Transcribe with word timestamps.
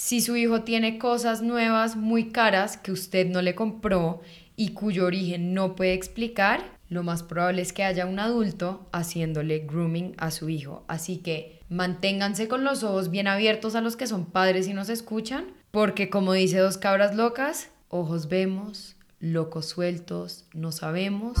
Si 0.00 0.20
su 0.20 0.36
hijo 0.36 0.62
tiene 0.62 0.96
cosas 0.96 1.42
nuevas 1.42 1.96
muy 1.96 2.28
caras 2.28 2.76
que 2.76 2.92
usted 2.92 3.26
no 3.26 3.42
le 3.42 3.56
compró 3.56 4.20
y 4.54 4.68
cuyo 4.68 5.06
origen 5.06 5.54
no 5.54 5.74
puede 5.74 5.92
explicar, 5.94 6.62
lo 6.88 7.02
más 7.02 7.24
probable 7.24 7.62
es 7.62 7.72
que 7.72 7.82
haya 7.82 8.06
un 8.06 8.20
adulto 8.20 8.86
haciéndole 8.92 9.58
grooming 9.58 10.14
a 10.16 10.30
su 10.30 10.50
hijo. 10.50 10.84
Así 10.86 11.16
que 11.16 11.58
manténganse 11.68 12.46
con 12.46 12.62
los 12.62 12.84
ojos 12.84 13.10
bien 13.10 13.26
abiertos 13.26 13.74
a 13.74 13.80
los 13.80 13.96
que 13.96 14.06
son 14.06 14.26
padres 14.26 14.68
y 14.68 14.72
nos 14.72 14.88
escuchan, 14.88 15.46
porque 15.72 16.10
como 16.10 16.32
dice 16.32 16.58
dos 16.58 16.78
cabras 16.78 17.16
locas, 17.16 17.70
ojos 17.88 18.28
vemos, 18.28 18.94
locos 19.18 19.66
sueltos 19.66 20.44
no 20.54 20.70
sabemos. 20.70 21.36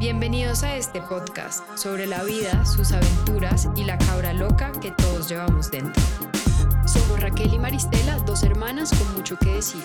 Bienvenidos 0.00 0.62
a 0.62 0.78
este 0.78 1.02
podcast 1.02 1.62
sobre 1.76 2.06
la 2.06 2.24
vida, 2.24 2.64
sus 2.64 2.90
aventuras 2.92 3.68
y 3.76 3.84
la 3.84 3.98
cabra 3.98 4.32
loca 4.32 4.72
que 4.80 4.92
todos 4.92 5.28
llevamos 5.28 5.70
dentro. 5.70 6.02
Somos 6.86 7.20
Raquel 7.20 7.52
y 7.52 7.58
Maristela, 7.58 8.16
dos 8.20 8.42
hermanas 8.42 8.92
con 8.98 9.14
mucho 9.14 9.36
que 9.36 9.56
decir. 9.56 9.82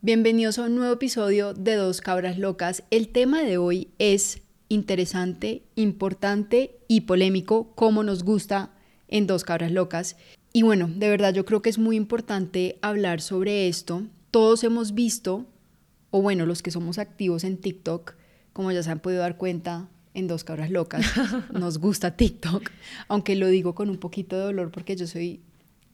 Bienvenidos 0.00 0.58
a 0.58 0.64
un 0.64 0.74
nuevo 0.74 0.94
episodio 0.94 1.54
de 1.54 1.76
Dos 1.76 2.00
Cabras 2.00 2.36
Locas. 2.36 2.82
El 2.90 3.10
tema 3.10 3.44
de 3.44 3.58
hoy 3.58 3.90
es 4.00 4.42
interesante, 4.68 5.62
importante 5.76 6.80
y 6.88 7.02
polémico, 7.02 7.76
como 7.76 8.02
nos 8.02 8.24
gusta 8.24 8.74
en 9.06 9.28
Dos 9.28 9.44
Cabras 9.44 9.70
Locas. 9.70 10.16
Y 10.52 10.62
bueno, 10.62 10.90
de 10.92 11.08
verdad 11.08 11.32
yo 11.32 11.44
creo 11.44 11.62
que 11.62 11.70
es 11.70 11.78
muy 11.78 11.94
importante 11.94 12.80
hablar 12.82 13.20
sobre 13.20 13.68
esto. 13.68 14.02
Todos 14.32 14.64
hemos 14.64 14.94
visto, 14.94 15.46
o 16.10 16.22
bueno, 16.22 16.44
los 16.44 16.60
que 16.60 16.72
somos 16.72 16.98
activos 16.98 17.44
en 17.44 17.58
TikTok, 17.58 18.16
como 18.52 18.72
ya 18.72 18.82
se 18.82 18.90
han 18.90 19.00
podido 19.00 19.20
dar 19.20 19.36
cuenta, 19.36 19.88
en 20.14 20.26
Dos 20.26 20.44
Cabras 20.44 20.70
Locas 20.70 21.06
nos 21.52 21.78
gusta 21.78 22.16
TikTok, 22.16 22.70
aunque 23.08 23.36
lo 23.36 23.48
digo 23.48 23.74
con 23.74 23.90
un 23.90 23.98
poquito 23.98 24.36
de 24.36 24.42
dolor 24.42 24.70
porque 24.70 24.96
yo 24.96 25.06
soy 25.06 25.40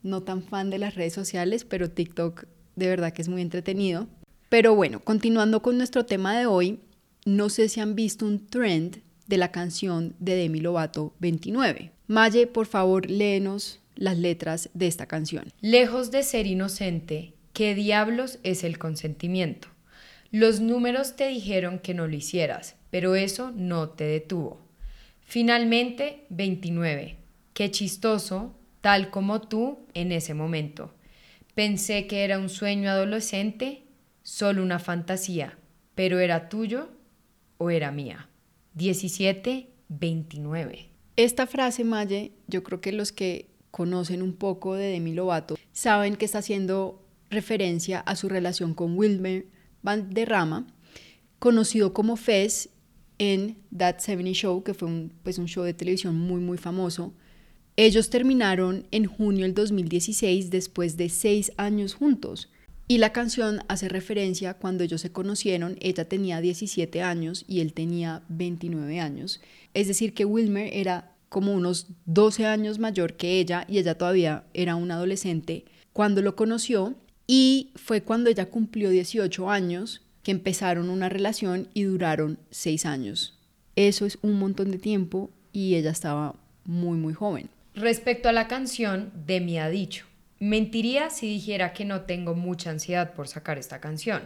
no 0.03 0.23
tan 0.23 0.43
fan 0.43 0.71
de 0.71 0.79
las 0.79 0.95
redes 0.95 1.13
sociales, 1.13 1.65
pero 1.65 1.91
TikTok 1.91 2.45
de 2.77 2.89
verdad 2.89 3.13
que 3.13 3.23
es 3.23 3.29
muy 3.29 3.43
entretenido. 3.43 4.07
Pero 4.49 4.75
bueno, 4.75 5.01
continuando 5.01 5.63
con 5.63 5.77
nuestro 5.77 6.07
tema 6.07 6.39
de 6.39 6.47
hoy, 6.47 6.81
no 7.27 7.49
sé 7.49 7.69
si 7.69 7.81
han 7.81 7.95
visto 7.95 8.25
un 8.25 8.47
trend 8.47 9.03
de 9.27 9.37
la 9.37 9.53
canción 9.53 10.15
de 10.19 10.37
Demi 10.37 10.61
Lovato 10.61 11.15
29. 11.19 11.93
Maye, 12.07 12.47
por 12.47 12.67
favor, 12.67 13.11
léenos 13.11 13.81
las 13.95 14.17
letras 14.17 14.71
de 14.73 14.87
esta 14.87 15.07
canción. 15.07 15.53
Lejos 15.61 16.11
de 16.11 16.23
ser 16.23 16.47
inocente, 16.47 17.35
¿qué 17.53 17.75
diablos 17.75 18.39
es 18.45 18.65
el 18.65 18.79
consentimiento? 18.79 19.69
Los 20.31 20.61
números 20.61 21.17
te 21.17 21.29
dijeron 21.29 21.79
que 21.79 21.95
no 21.95 22.07
lo 22.07 22.15
hicieras, 22.15 22.77
pero 22.91 23.15
eso 23.15 23.51
no 23.55 23.89
te 23.91 24.05
detuvo. 24.05 24.61
Finalmente, 25.23 26.27
29. 26.29 27.17
Qué 27.55 27.71
chistoso, 27.71 28.55
tal 28.83 29.11
como 29.11 29.41
tú 29.41 29.79
en 29.95 30.13
ese 30.13 30.35
momento. 30.35 30.93
Pensé 31.55 32.07
que 32.07 32.25
era 32.25 32.39
un 32.39 32.51
sueño 32.51 32.91
adolescente, 32.91 33.85
solo 34.23 34.63
una 34.63 34.79
fantasía, 34.79 35.59
pero 35.95 36.19
era 36.19 36.51
tuyo 36.51 36.91
o 37.57 37.71
era 37.71 37.91
mía. 37.91 38.29
17, 38.75 39.69
29. 39.89 40.89
Esta 41.17 41.47
frase, 41.47 41.85
Maye, 41.85 42.33
yo 42.47 42.63
creo 42.63 42.81
que 42.81 42.93
los 42.93 43.13
que 43.13 43.49
conocen 43.71 44.23
un 44.23 44.35
poco 44.35 44.75
de 44.75 44.89
Demi 44.89 45.15
Lovato 45.15 45.57
saben 45.73 46.17
que 46.17 46.27
está 46.27 46.39
haciendo 46.39 47.03
referencia 47.31 48.01
a 48.01 48.15
su 48.15 48.29
relación 48.29 48.75
con 48.75 48.97
Wilmer 48.97 49.47
Rama, 49.83 50.67
conocido 51.39 51.93
como 51.93 52.17
Fez 52.17 52.71
en 53.19 53.57
That 53.77 53.99
70 53.99 54.33
Show, 54.33 54.63
que 54.63 54.75
fue 54.75 54.89
un, 54.89 55.13
pues 55.23 55.39
un 55.39 55.47
show 55.47 55.65
de 55.65 55.75
televisión 55.75 56.17
muy, 56.17 56.41
muy 56.41 56.59
famoso. 56.59 57.13
Ellos 57.77 58.11
terminaron 58.11 58.87
en 58.91 59.07
junio 59.07 59.45
del 59.45 59.55
2016 59.55 60.51
después 60.51 60.97
de 60.97 61.09
seis 61.09 61.53
años 61.57 61.95
juntos. 61.95 62.51
Y 62.91 62.99
la 62.99 63.13
canción 63.13 63.61
hace 63.69 63.89
referencia 63.89 64.55
cuando 64.55 64.83
ellos 64.83 65.03
se 65.03 65.13
conocieron, 65.13 65.77
ella 65.81 66.09
tenía 66.09 66.41
17 66.41 67.03
años 67.03 67.45
y 67.47 67.61
él 67.61 67.75
tenía 67.75 68.23
29 68.31 68.99
años. 68.99 69.41
Es 69.75 69.89
decir, 69.89 70.15
que 70.15 70.25
Wilmer 70.25 70.71
era 70.73 71.13
como 71.29 71.53
unos 71.53 71.89
12 72.07 72.47
años 72.47 72.79
mayor 72.79 73.15
que 73.15 73.39
ella 73.39 73.67
y 73.69 73.79
ella 73.79 73.97
todavía 73.97 74.45
era 74.55 74.77
una 74.77 74.95
adolescente 74.95 75.67
cuando 75.93 76.23
lo 76.23 76.35
conoció 76.35 76.95
y 77.31 77.71
fue 77.77 78.03
cuando 78.03 78.31
ella 78.31 78.47
cumplió 78.47 78.89
18 78.91 79.51
años 79.51 80.01
que 80.25 80.33
empezaron 80.33 80.91
una 80.91 81.09
relación 81.09 81.69
y 81.75 81.85
duraron 81.85 82.39
6 82.51 82.87
años. 82.87 83.39
Eso 83.77 84.07
es 84.07 84.19
un 84.23 84.39
montón 84.39 84.73
de 84.73 84.79
tiempo 84.79 85.31
y 85.53 85.77
ella 85.77 85.91
estaba 85.91 86.35
muy, 86.65 86.99
muy 86.99 87.13
joven. 87.13 87.51
Respecto 87.75 88.29
a 88.29 88.33
la 88.33 88.49
canción, 88.49 89.13
Demi 89.27 89.59
ha 89.59 89.69
dicho, 89.69 90.07
mentiría 90.41 91.11
si 91.11 91.29
dijera 91.29 91.73
que 91.75 91.85
no 91.85 92.01
tengo 92.01 92.35
mucha 92.35 92.71
ansiedad 92.71 93.13
por 93.13 93.29
sacar 93.29 93.59
esta 93.59 93.81
canción. 93.81 94.23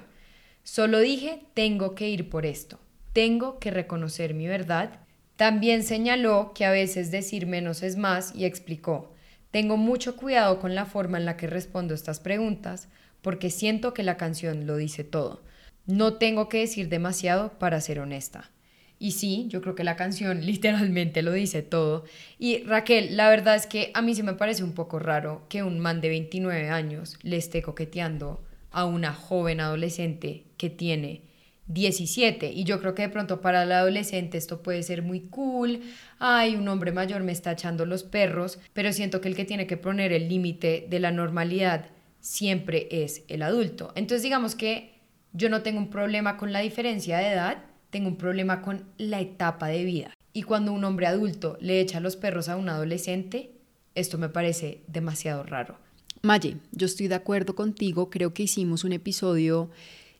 Solo 0.63 1.01
dije, 1.01 1.43
tengo 1.55 1.95
que 1.95 2.09
ir 2.09 2.31
por 2.31 2.47
esto, 2.47 2.79
tengo 3.13 3.59
que 3.59 3.73
reconocer 3.73 4.33
mi 4.33 4.47
verdad. 4.47 5.01
También 5.37 5.83
señaló 5.83 6.53
que 6.55 6.65
a 6.65 6.71
veces 6.71 7.11
decir 7.11 7.47
menos 7.47 7.83
es 7.83 7.97
más 7.97 8.33
y 8.35 8.45
explicó, 8.45 9.12
tengo 9.53 9.77
mucho 9.77 10.17
cuidado 10.17 10.59
con 10.59 10.75
la 10.75 10.87
forma 10.87 11.19
en 11.19 11.27
la 11.27 11.37
que 11.37 11.47
respondo 11.47 11.95
estas 11.95 12.19
preguntas 12.19 12.89
porque 13.21 13.51
siento 13.51 13.95
que 13.95 14.03
la 14.03 14.17
canción 14.17 14.67
lo 14.67 14.77
dice 14.77 15.05
todo. 15.05 15.43
No 15.87 16.15
tengo 16.15 16.49
que 16.49 16.59
decir 16.59 16.89
demasiado 16.89 17.59
para 17.59 17.81
ser 17.81 18.01
honesta. 18.01 18.51
Y 18.99 19.13
sí, 19.13 19.47
yo 19.49 19.61
creo 19.61 19.75
que 19.75 19.85
la 19.85 19.97
canción 19.97 20.41
literalmente 20.47 21.23
lo 21.23 21.33
dice 21.33 21.63
todo. 21.63 22.05
Y 22.39 22.65
Raquel, 22.65 23.17
la 23.17 23.29
verdad 23.29 23.55
es 23.55 23.67
que 23.67 23.91
a 23.95 24.01
mí 24.01 24.15
sí 24.15 24.23
me 24.23 24.35
parece 24.35 24.65
un 24.65 24.73
poco 24.73 24.99
raro 24.99 25.45
que 25.49 25.63
un 25.63 25.79
man 25.79 26.01
de 26.01 26.09
29 26.09 26.71
años 26.71 27.19
le 27.23 27.37
esté 27.37 27.63
coqueteando 27.63 28.43
a 28.71 28.87
una 28.87 29.13
joven 29.13 29.61
adolescente 29.61 30.45
que 30.57 30.71
tiene 30.71 31.23
17. 31.67 32.53
Y 32.53 32.65
yo 32.65 32.81
creo 32.81 32.95
que 32.95 33.03
de 33.03 33.09
pronto 33.09 33.41
para 33.41 33.63
el 33.63 33.73
adolescente 33.73 34.39
esto 34.39 34.63
puede 34.63 34.83
ser 34.83 35.03
muy 35.03 35.21
cool. 35.21 35.81
Ay, 36.19 36.57
un 36.57 36.69
hombre 36.69 36.93
mayor 36.93 37.23
me 37.23 37.33
está 37.33 37.53
echando 37.53 37.87
los 37.87 38.03
perros, 38.03 38.59
pero 38.73 38.93
siento 38.93 39.21
que 39.21 39.29
el 39.29 39.37
que 39.37 39.45
tiene 39.45 39.67
que 39.67 39.77
poner 39.77 40.13
el 40.13 40.29
límite 40.29 40.87
de 40.89 41.01
la 41.01 41.13
normalidad 41.13 41.87
siempre 42.21 42.89
es 42.91 43.25
el 43.29 43.43
adulto. 43.43 43.93
Entonces 43.95 44.23
digamos 44.23 44.55
que 44.55 45.01
yo 45.33 45.49
no 45.49 45.63
tengo 45.63 45.79
un 45.79 45.91
problema 45.91 46.37
con 46.37 46.53
la 46.53 46.61
diferencia 46.61 47.19
de 47.19 47.33
edad, 47.33 47.65
tengo 47.91 48.09
un 48.09 48.17
problema 48.17 48.63
con 48.63 48.85
la 48.99 49.21
etapa 49.21 49.69
de 49.69 49.85
vida. 49.85 50.15
Y 50.33 50.43
cuando 50.43 50.73
un 50.73 50.85
hombre 50.85 51.07
adulto 51.07 51.59
le 51.61 51.81
echa 51.81 52.01
los 52.01 52.17
perros 52.17 52.49
a 52.49 52.57
un 52.57 52.69
adolescente, 52.69 53.53
esto 53.95 54.19
me 54.19 54.29
parece 54.29 54.83
demasiado 54.87 55.43
raro. 55.43 55.77
Maye, 56.23 56.57
yo 56.71 56.87
estoy 56.87 57.09
de 57.09 57.17
acuerdo 57.17 57.55
contigo, 57.55 58.09
creo 58.09 58.33
que 58.33 58.45
hicimos 58.45 58.85
un 58.85 58.93
episodio 58.93 59.71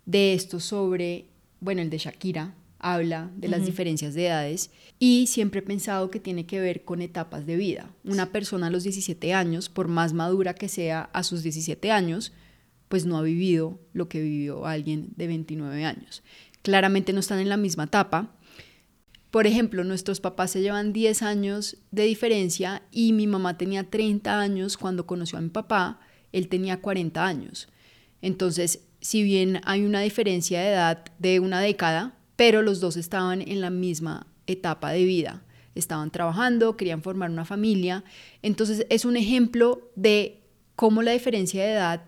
de 0.05 0.35
esto 0.35 0.61
sobre 0.61 1.27
bueno, 1.63 1.81
el 1.81 1.91
de 1.91 1.99
Shakira 1.99 2.55
habla 2.81 3.31
de 3.37 3.47
las 3.47 3.65
diferencias 3.65 4.15
de 4.15 4.27
edades 4.27 4.73
y 4.99 5.29
siempre 5.29 5.61
he 5.61 5.63
pensado 5.63 6.11
que 6.11 6.19
tiene 6.19 6.45
que 6.45 6.59
ver 6.59 6.85
con 6.85 7.01
etapas 7.01 7.47
de 7.47 7.55
vida. 7.55 7.95
Una 8.03 8.33
persona 8.33 8.67
a 8.67 8.71
los 8.71 8.83
17 8.83 9.33
años, 9.33 9.69
por 9.69 9.87
más 9.87 10.13
madura 10.13 10.55
que 10.55 10.69
sea 10.69 11.09
a 11.13 11.23
sus 11.23 11.45
17 11.45 11.93
años, 11.93 12.33
pues 12.89 13.07
no 13.07 13.17
ha 13.17 13.23
vivido 13.23 13.79
lo 13.93 14.09
que 14.09 14.21
vivió 14.21 14.67
alguien 14.67 15.13
de 15.15 15.29
29 15.29 15.85
años. 15.85 16.25
Claramente 16.63 17.13
no 17.13 17.21
están 17.21 17.39
en 17.39 17.49
la 17.49 17.57
misma 17.57 17.85
etapa. 17.85 18.35
Por 19.31 19.47
ejemplo, 19.47 19.85
nuestros 19.85 20.21
papás 20.21 20.51
se 20.51 20.61
llevan 20.61 20.93
10 20.93 21.23
años 21.23 21.77
de 21.93 22.03
diferencia 22.03 22.83
y 22.91 23.13
mi 23.13 23.29
mamá 23.29 23.57
tenía 23.57 23.89
30 23.89 24.41
años 24.41 24.77
cuando 24.77 25.07
conoció 25.07 25.39
a 25.39 25.43
mi 25.43 25.51
papá, 25.51 26.01
él 26.33 26.49
tenía 26.49 26.81
40 26.81 27.25
años. 27.25 27.69
Entonces, 28.21 28.81
si 29.03 29.23
bien 29.25 29.61
hay 29.65 29.85
una 29.85 30.01
diferencia 30.01 30.61
de 30.61 30.69
edad 30.71 31.05
de 31.19 31.41
una 31.41 31.61
década, 31.61 32.15
pero 32.37 32.63
los 32.63 32.81
dos 32.81 32.97
estaban 32.97 33.43
en 33.43 33.61
la 33.61 33.69
misma 33.69 34.27
etapa 34.47 34.91
de 34.93 35.05
vida. 35.05 35.43
Estaban 35.75 36.11
trabajando, 36.11 36.77
querían 36.77 37.03
formar 37.03 37.31
una 37.31 37.45
familia. 37.45 38.05
Entonces 38.43 38.87
es 38.89 39.05
un 39.05 39.17
ejemplo 39.17 39.91
de 39.97 40.41
cómo 40.77 41.03
la 41.03 41.13
diferencia 41.13 41.65
de 41.65 41.73
edad, 41.73 42.03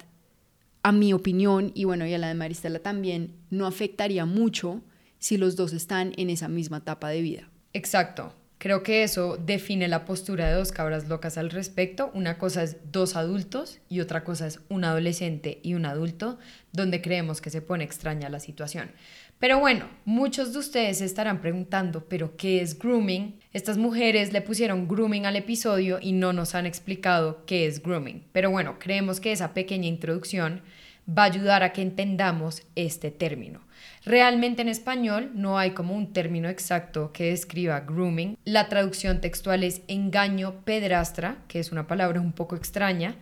a 0.83 0.93
mi 0.93 1.13
opinión, 1.13 1.73
y 1.75 1.85
bueno, 1.85 2.07
y 2.07 2.15
a 2.15 2.19
la 2.19 2.29
de 2.29 2.35
Maristela 2.35 2.79
también, 2.79 3.35
no 3.51 3.67
afectaría 3.67 4.25
mucho 4.25 4.83
si 5.19 5.37
los 5.37 5.57
dos 5.57 5.73
están 5.73 6.13
en 6.17 6.31
esa 6.31 6.49
misma 6.49 6.79
etapa 6.79 7.09
de 7.09 7.23
vida. 7.23 7.51
Exacto. 7.73 8.33
Creo 8.65 8.83
que 8.83 9.03
eso 9.03 9.37
define 9.37 9.89
la 9.89 10.07
postura 10.07 10.49
de 10.49 10.55
dos 10.55 10.73
cabras 10.73 11.07
locas 11.07 11.37
al 11.37 11.51
respecto. 11.51 12.11
Una 12.15 12.39
cosa 12.39 12.63
es 12.63 12.79
dos 12.91 13.15
adultos 13.15 13.79
y 13.91 14.01
otra 14.01 14.25
cosa 14.25 14.47
es 14.47 14.61
un 14.71 14.85
adolescente 14.85 15.61
y 15.63 15.75
un 15.75 15.85
adulto, 15.85 16.39
donde 16.73 17.03
creemos 17.03 17.43
que 17.43 17.51
se 17.51 17.61
pone 17.61 17.85
extraña 17.85 18.31
la 18.31 18.41
situación. 18.41 18.91
Pero 19.39 19.61
bueno, 19.61 19.85
muchos 20.07 20.55
de 20.55 20.61
ustedes 20.61 21.03
estarán 21.03 21.43
preguntando, 21.43 22.07
¿pero 22.09 22.39
qué 22.39 22.63
es 22.63 22.79
grooming? 22.79 23.39
Estas 23.53 23.77
mujeres 23.77 24.33
le 24.33 24.41
pusieron 24.41 24.89
grooming 24.89 25.27
al 25.27 25.37
episodio 25.37 25.99
y 26.01 26.13
no 26.13 26.33
nos 26.33 26.55
han 26.55 26.65
explicado 26.65 27.45
qué 27.45 27.67
es 27.67 27.83
grooming. 27.83 28.25
Pero 28.33 28.51
bueno, 28.51 28.79
creemos 28.79 29.21
que 29.21 29.33
esa 29.33 29.53
pequeña 29.53 29.89
introducción 29.89 30.63
va 31.07 31.25
a 31.25 31.27
ayudar 31.27 31.65
a 31.65 31.75
que 31.75 31.83
entendamos 31.83 32.63
este 32.77 33.11
término. 33.11 33.61
Realmente 34.05 34.63
en 34.63 34.69
español 34.69 35.31
no 35.35 35.59
hay 35.59 35.71
como 35.71 35.95
un 35.95 36.13
término 36.13 36.49
exacto 36.49 37.13
que 37.13 37.31
describa 37.31 37.81
grooming. 37.81 38.37
La 38.45 38.69
traducción 38.69 39.21
textual 39.21 39.65
es 39.65 39.83
engaño 39.89 40.65
pedrastra, 40.65 41.39
que 41.49 41.59
es 41.59 41.73
una 41.73 41.87
palabra 41.87 42.21
un 42.21 42.33
poco 42.33 42.57
extraña, 42.57 43.17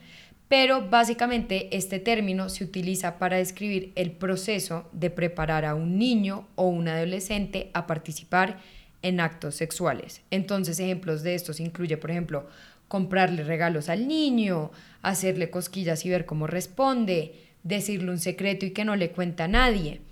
pero 0.49 0.91
básicamente 0.91 1.75
este 1.75 1.99
término 1.99 2.49
se 2.49 2.65
utiliza 2.65 3.19
para 3.19 3.39
describir 3.39 3.93
el 3.95 4.11
proceso 4.11 4.89
de 4.93 5.09
preparar 5.09 5.65
a 5.65 5.75
un 5.75 5.99
niño 5.99 6.47
o 6.57 6.67
un 6.67 6.89
adolescente 6.89 7.71
a 7.73 7.87
participar 7.87 8.59
en 9.03 9.21
actos 9.21 9.55
sexuales. 9.55 10.23
Entonces, 10.31 10.79
ejemplos 10.79 11.23
de 11.23 11.35
estos 11.35 11.61
incluye, 11.61 11.97
por 11.97 12.11
ejemplo, 12.11 12.47
comprarle 12.89 13.45
regalos 13.45 13.89
al 13.89 14.07
niño, 14.07 14.71
hacerle 15.01 15.49
cosquillas 15.49 16.05
y 16.05 16.11
ver 16.11 16.27
cómo 16.27 16.47
responde, 16.47 17.35
decirle 17.63 18.11
un 18.11 18.19
secreto 18.19 18.67
y 18.67 18.73
que 18.73 18.85
no 18.85 18.97
le 18.97 19.11
cuenta 19.11 19.45
a 19.45 19.49
nadie. 19.49 20.03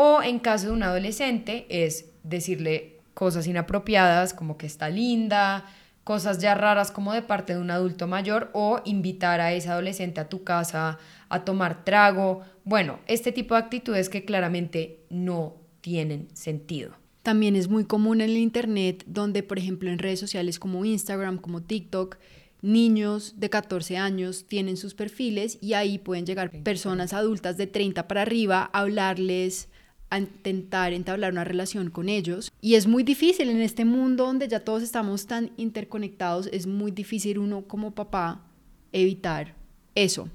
O 0.00 0.22
en 0.22 0.38
caso 0.38 0.68
de 0.68 0.74
un 0.74 0.84
adolescente 0.84 1.66
es 1.70 2.12
decirle 2.22 3.00
cosas 3.14 3.48
inapropiadas 3.48 4.32
como 4.32 4.56
que 4.56 4.68
está 4.68 4.90
linda, 4.90 5.66
cosas 6.04 6.38
ya 6.38 6.54
raras 6.54 6.92
como 6.92 7.12
de 7.12 7.22
parte 7.22 7.54
de 7.54 7.58
un 7.58 7.72
adulto 7.72 8.06
mayor 8.06 8.48
o 8.54 8.80
invitar 8.84 9.40
a 9.40 9.52
ese 9.52 9.70
adolescente 9.70 10.20
a 10.20 10.28
tu 10.28 10.44
casa 10.44 11.00
a 11.28 11.44
tomar 11.44 11.84
trago. 11.84 12.42
Bueno, 12.62 13.00
este 13.08 13.32
tipo 13.32 13.56
de 13.56 13.60
actitudes 13.62 14.08
que 14.08 14.24
claramente 14.24 15.00
no 15.10 15.56
tienen 15.80 16.28
sentido. 16.32 16.92
También 17.24 17.56
es 17.56 17.66
muy 17.66 17.84
común 17.84 18.20
en 18.20 18.30
el 18.30 18.36
Internet, 18.36 19.02
donde 19.04 19.42
por 19.42 19.58
ejemplo 19.58 19.90
en 19.90 19.98
redes 19.98 20.20
sociales 20.20 20.60
como 20.60 20.84
Instagram, 20.84 21.38
como 21.38 21.64
TikTok, 21.64 22.18
niños 22.62 23.34
de 23.40 23.50
14 23.50 23.96
años 23.96 24.46
tienen 24.46 24.76
sus 24.76 24.94
perfiles 24.94 25.58
y 25.60 25.72
ahí 25.72 25.98
pueden 25.98 26.24
llegar 26.24 26.52
personas 26.62 27.12
adultas 27.12 27.56
de 27.56 27.66
30 27.66 28.06
para 28.06 28.22
arriba 28.22 28.70
a 28.72 28.78
hablarles, 28.78 29.68
a 30.10 30.18
intentar 30.18 30.92
entablar 30.92 31.32
una 31.32 31.44
relación 31.44 31.90
con 31.90 32.08
ellos. 32.08 32.50
Y 32.60 32.74
es 32.74 32.86
muy 32.86 33.02
difícil 33.02 33.50
en 33.50 33.60
este 33.60 33.84
mundo 33.84 34.26
donde 34.26 34.48
ya 34.48 34.60
todos 34.60 34.82
estamos 34.82 35.26
tan 35.26 35.50
interconectados, 35.56 36.48
es 36.52 36.66
muy 36.66 36.90
difícil 36.90 37.38
uno 37.38 37.62
como 37.62 37.94
papá 37.94 38.42
evitar 38.92 39.54
eso. 39.94 40.28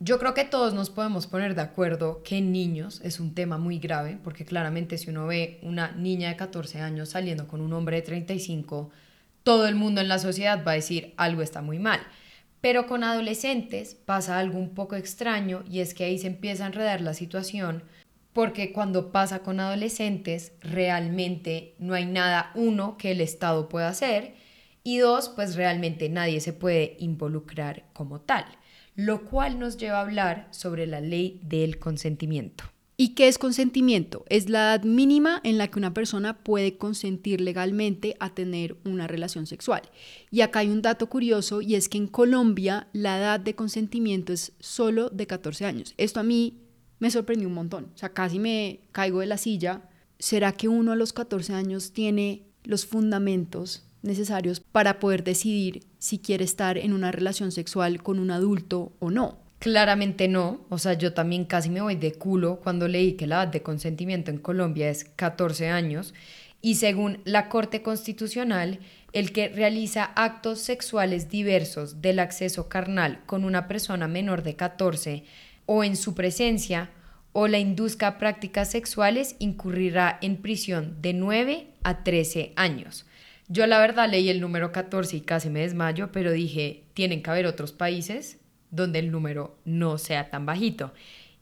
Yo 0.00 0.18
creo 0.18 0.34
que 0.34 0.44
todos 0.44 0.72
nos 0.72 0.88
podemos 0.88 1.26
poner 1.26 1.54
de 1.54 1.60
acuerdo 1.60 2.22
que 2.22 2.38
en 2.38 2.52
niños 2.52 3.00
es 3.04 3.20
un 3.20 3.34
tema 3.34 3.58
muy 3.58 3.78
grave, 3.78 4.18
porque 4.24 4.44
claramente 4.44 4.96
si 4.96 5.10
uno 5.10 5.26
ve 5.26 5.58
una 5.62 5.92
niña 5.92 6.30
de 6.30 6.36
14 6.36 6.80
años 6.80 7.10
saliendo 7.10 7.46
con 7.46 7.60
un 7.60 7.72
hombre 7.72 7.96
de 7.96 8.02
35, 8.02 8.90
todo 9.42 9.68
el 9.68 9.74
mundo 9.74 10.00
en 10.00 10.08
la 10.08 10.18
sociedad 10.18 10.64
va 10.66 10.72
a 10.72 10.76
decir 10.76 11.12
algo 11.16 11.42
está 11.42 11.60
muy 11.60 11.78
mal. 11.78 12.00
Pero 12.60 12.86
con 12.86 13.04
adolescentes 13.04 13.94
pasa 13.94 14.38
algo 14.38 14.58
un 14.58 14.70
poco 14.70 14.96
extraño 14.96 15.64
y 15.70 15.80
es 15.80 15.94
que 15.94 16.04
ahí 16.04 16.18
se 16.18 16.26
empieza 16.26 16.64
a 16.64 16.68
enredar 16.68 17.00
la 17.00 17.14
situación 17.14 17.82
porque 18.32 18.72
cuando 18.72 19.12
pasa 19.12 19.40
con 19.40 19.60
adolescentes 19.60 20.52
realmente 20.60 21.74
no 21.78 21.94
hay 21.94 22.06
nada, 22.06 22.52
uno, 22.54 22.96
que 22.96 23.10
el 23.12 23.20
Estado 23.20 23.68
pueda 23.68 23.88
hacer 23.88 24.34
y 24.82 24.98
dos, 24.98 25.28
pues 25.28 25.56
realmente 25.56 26.08
nadie 26.08 26.40
se 26.40 26.52
puede 26.52 26.96
involucrar 26.98 27.84
como 27.92 28.20
tal 28.20 28.46
lo 28.96 29.24
cual 29.24 29.58
nos 29.58 29.76
lleva 29.76 29.98
a 29.98 30.02
hablar 30.02 30.48
sobre 30.50 30.86
la 30.86 31.00
ley 31.00 31.40
del 31.42 31.78
consentimiento. 31.78 32.64
¿Y 32.98 33.14
qué 33.14 33.28
es 33.28 33.38
consentimiento? 33.38 34.26
Es 34.28 34.50
la 34.50 34.74
edad 34.74 34.84
mínima 34.84 35.40
en 35.42 35.56
la 35.56 35.68
que 35.68 35.78
una 35.78 35.94
persona 35.94 36.44
puede 36.44 36.76
consentir 36.76 37.40
legalmente 37.40 38.14
a 38.20 38.34
tener 38.34 38.76
una 38.84 39.06
relación 39.06 39.46
sexual. 39.46 39.80
Y 40.30 40.42
acá 40.42 40.58
hay 40.58 40.68
un 40.68 40.82
dato 40.82 41.08
curioso 41.08 41.62
y 41.62 41.76
es 41.76 41.88
que 41.88 41.96
en 41.96 42.08
Colombia 42.08 42.88
la 42.92 43.16
edad 43.16 43.40
de 43.40 43.54
consentimiento 43.54 44.34
es 44.34 44.52
solo 44.60 45.08
de 45.08 45.26
14 45.26 45.64
años. 45.64 45.94
Esto 45.96 46.20
a 46.20 46.24
mí 46.24 46.58
me 47.00 47.10
sorprendió 47.10 47.48
un 47.48 47.54
montón. 47.54 47.90
O 47.94 47.98
sea, 47.98 48.10
casi 48.10 48.38
me 48.38 48.80
caigo 48.92 49.20
de 49.20 49.26
la 49.26 49.36
silla. 49.36 49.82
¿Será 50.18 50.52
que 50.52 50.68
uno 50.68 50.92
a 50.92 50.96
los 50.96 51.12
14 51.12 51.52
años 51.54 51.92
tiene 51.92 52.44
los 52.62 52.86
fundamentos 52.86 53.84
necesarios 54.02 54.60
para 54.60 54.98
poder 54.98 55.24
decidir 55.24 55.82
si 55.98 56.18
quiere 56.18 56.44
estar 56.44 56.78
en 56.78 56.92
una 56.92 57.12
relación 57.12 57.52
sexual 57.52 58.02
con 58.02 58.18
un 58.18 58.30
adulto 58.30 58.92
o 58.98 59.10
no. 59.10 59.38
Claramente 59.58 60.26
no, 60.26 60.64
o 60.70 60.78
sea, 60.78 60.94
yo 60.94 61.12
también 61.12 61.44
casi 61.44 61.68
me 61.68 61.82
voy 61.82 61.96
de 61.96 62.12
culo 62.12 62.60
cuando 62.62 62.88
leí 62.88 63.12
que 63.12 63.26
la 63.26 63.42
edad 63.42 63.48
de 63.48 63.62
consentimiento 63.62 64.30
en 64.30 64.38
Colombia 64.38 64.88
es 64.88 65.04
14 65.04 65.68
años 65.68 66.14
y 66.62 66.76
según 66.76 67.20
la 67.24 67.48
Corte 67.48 67.82
Constitucional, 67.82 68.80
el 69.12 69.32
que 69.32 69.48
realiza 69.48 70.04
actos 70.04 70.60
sexuales 70.60 71.28
diversos 71.28 72.00
del 72.00 72.20
acceso 72.20 72.68
carnal 72.68 73.22
con 73.26 73.44
una 73.44 73.68
persona 73.68 74.08
menor 74.08 74.42
de 74.42 74.56
14 74.56 75.24
o 75.66 75.84
en 75.84 75.96
su 75.96 76.14
presencia 76.14 76.90
o 77.32 77.48
la 77.48 77.58
induzca 77.58 78.08
a 78.08 78.18
prácticas 78.18 78.70
sexuales 78.70 79.36
incurrirá 79.38 80.18
en 80.20 80.36
prisión 80.36 80.96
de 81.00 81.14
9 81.14 81.68
a 81.82 82.02
13 82.02 82.52
años. 82.56 83.06
Yo 83.48 83.66
la 83.66 83.78
verdad 83.80 84.08
leí 84.08 84.28
el 84.28 84.40
número 84.40 84.72
14 84.72 85.16
y 85.16 85.20
casi 85.22 85.50
me 85.50 85.60
desmayo, 85.60 86.12
pero 86.12 86.32
dije, 86.32 86.84
tienen 86.94 87.22
que 87.22 87.30
haber 87.30 87.46
otros 87.46 87.72
países 87.72 88.38
donde 88.70 89.00
el 89.00 89.10
número 89.10 89.56
no 89.64 89.98
sea 89.98 90.30
tan 90.30 90.46
bajito. 90.46 90.92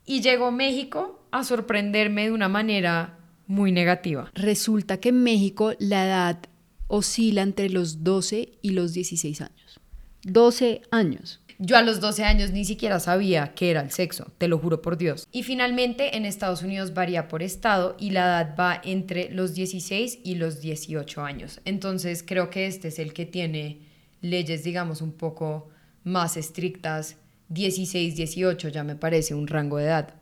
Y 0.06 0.22
llegó 0.22 0.50
México 0.50 1.22
a 1.30 1.44
sorprenderme 1.44 2.24
de 2.24 2.32
una 2.32 2.48
manera 2.48 3.18
muy 3.46 3.72
negativa. 3.72 4.30
Resulta 4.34 5.00
que 5.00 5.10
en 5.10 5.22
México 5.22 5.74
la 5.78 6.06
edad 6.06 6.38
oscila 6.86 7.42
entre 7.42 7.68
los 7.68 8.04
12 8.04 8.52
y 8.62 8.70
los 8.70 8.94
16 8.94 9.42
años. 9.42 9.80
12 10.22 10.82
años. 10.90 11.40
Yo 11.60 11.76
a 11.76 11.82
los 11.82 11.98
12 11.98 12.22
años 12.22 12.52
ni 12.52 12.64
siquiera 12.64 13.00
sabía 13.00 13.52
qué 13.56 13.72
era 13.72 13.80
el 13.80 13.90
sexo, 13.90 14.30
te 14.38 14.46
lo 14.46 14.58
juro 14.58 14.80
por 14.80 14.96
Dios. 14.96 15.26
Y 15.32 15.42
finalmente 15.42 16.16
en 16.16 16.24
Estados 16.24 16.62
Unidos 16.62 16.94
varía 16.94 17.26
por 17.26 17.42
estado 17.42 17.96
y 17.98 18.10
la 18.10 18.26
edad 18.26 18.54
va 18.56 18.80
entre 18.84 19.28
los 19.30 19.54
16 19.54 20.20
y 20.22 20.36
los 20.36 20.60
18 20.60 21.20
años. 21.22 21.60
Entonces 21.64 22.22
creo 22.24 22.48
que 22.48 22.66
este 22.66 22.88
es 22.88 23.00
el 23.00 23.12
que 23.12 23.26
tiene 23.26 23.80
leyes, 24.20 24.62
digamos, 24.62 25.02
un 25.02 25.10
poco 25.10 25.68
más 26.04 26.36
estrictas. 26.36 27.16
16, 27.48 28.14
18 28.14 28.68
ya 28.68 28.84
me 28.84 28.94
parece 28.94 29.34
un 29.34 29.48
rango 29.48 29.78
de 29.78 29.86
edad 29.86 30.14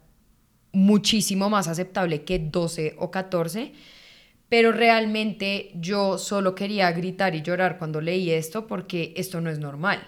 muchísimo 0.72 1.48
más 1.48 1.68
aceptable 1.68 2.22
que 2.22 2.38
12 2.38 2.96
o 2.98 3.10
14 3.10 3.72
pero 4.48 4.72
realmente 4.72 5.70
yo 5.74 6.18
solo 6.18 6.54
quería 6.54 6.92
gritar 6.92 7.34
y 7.34 7.42
llorar 7.42 7.78
cuando 7.78 8.00
leí 8.00 8.30
esto 8.30 8.66
porque 8.66 9.14
esto 9.16 9.40
no 9.40 9.50
es 9.50 9.58
normal 9.58 10.06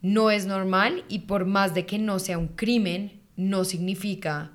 no 0.00 0.30
es 0.30 0.46
normal 0.46 1.04
y 1.08 1.20
por 1.20 1.46
más 1.46 1.74
de 1.74 1.86
que 1.86 1.98
no 1.98 2.18
sea 2.18 2.38
un 2.38 2.48
crimen, 2.48 3.20
no 3.36 3.64
significa 3.64 4.52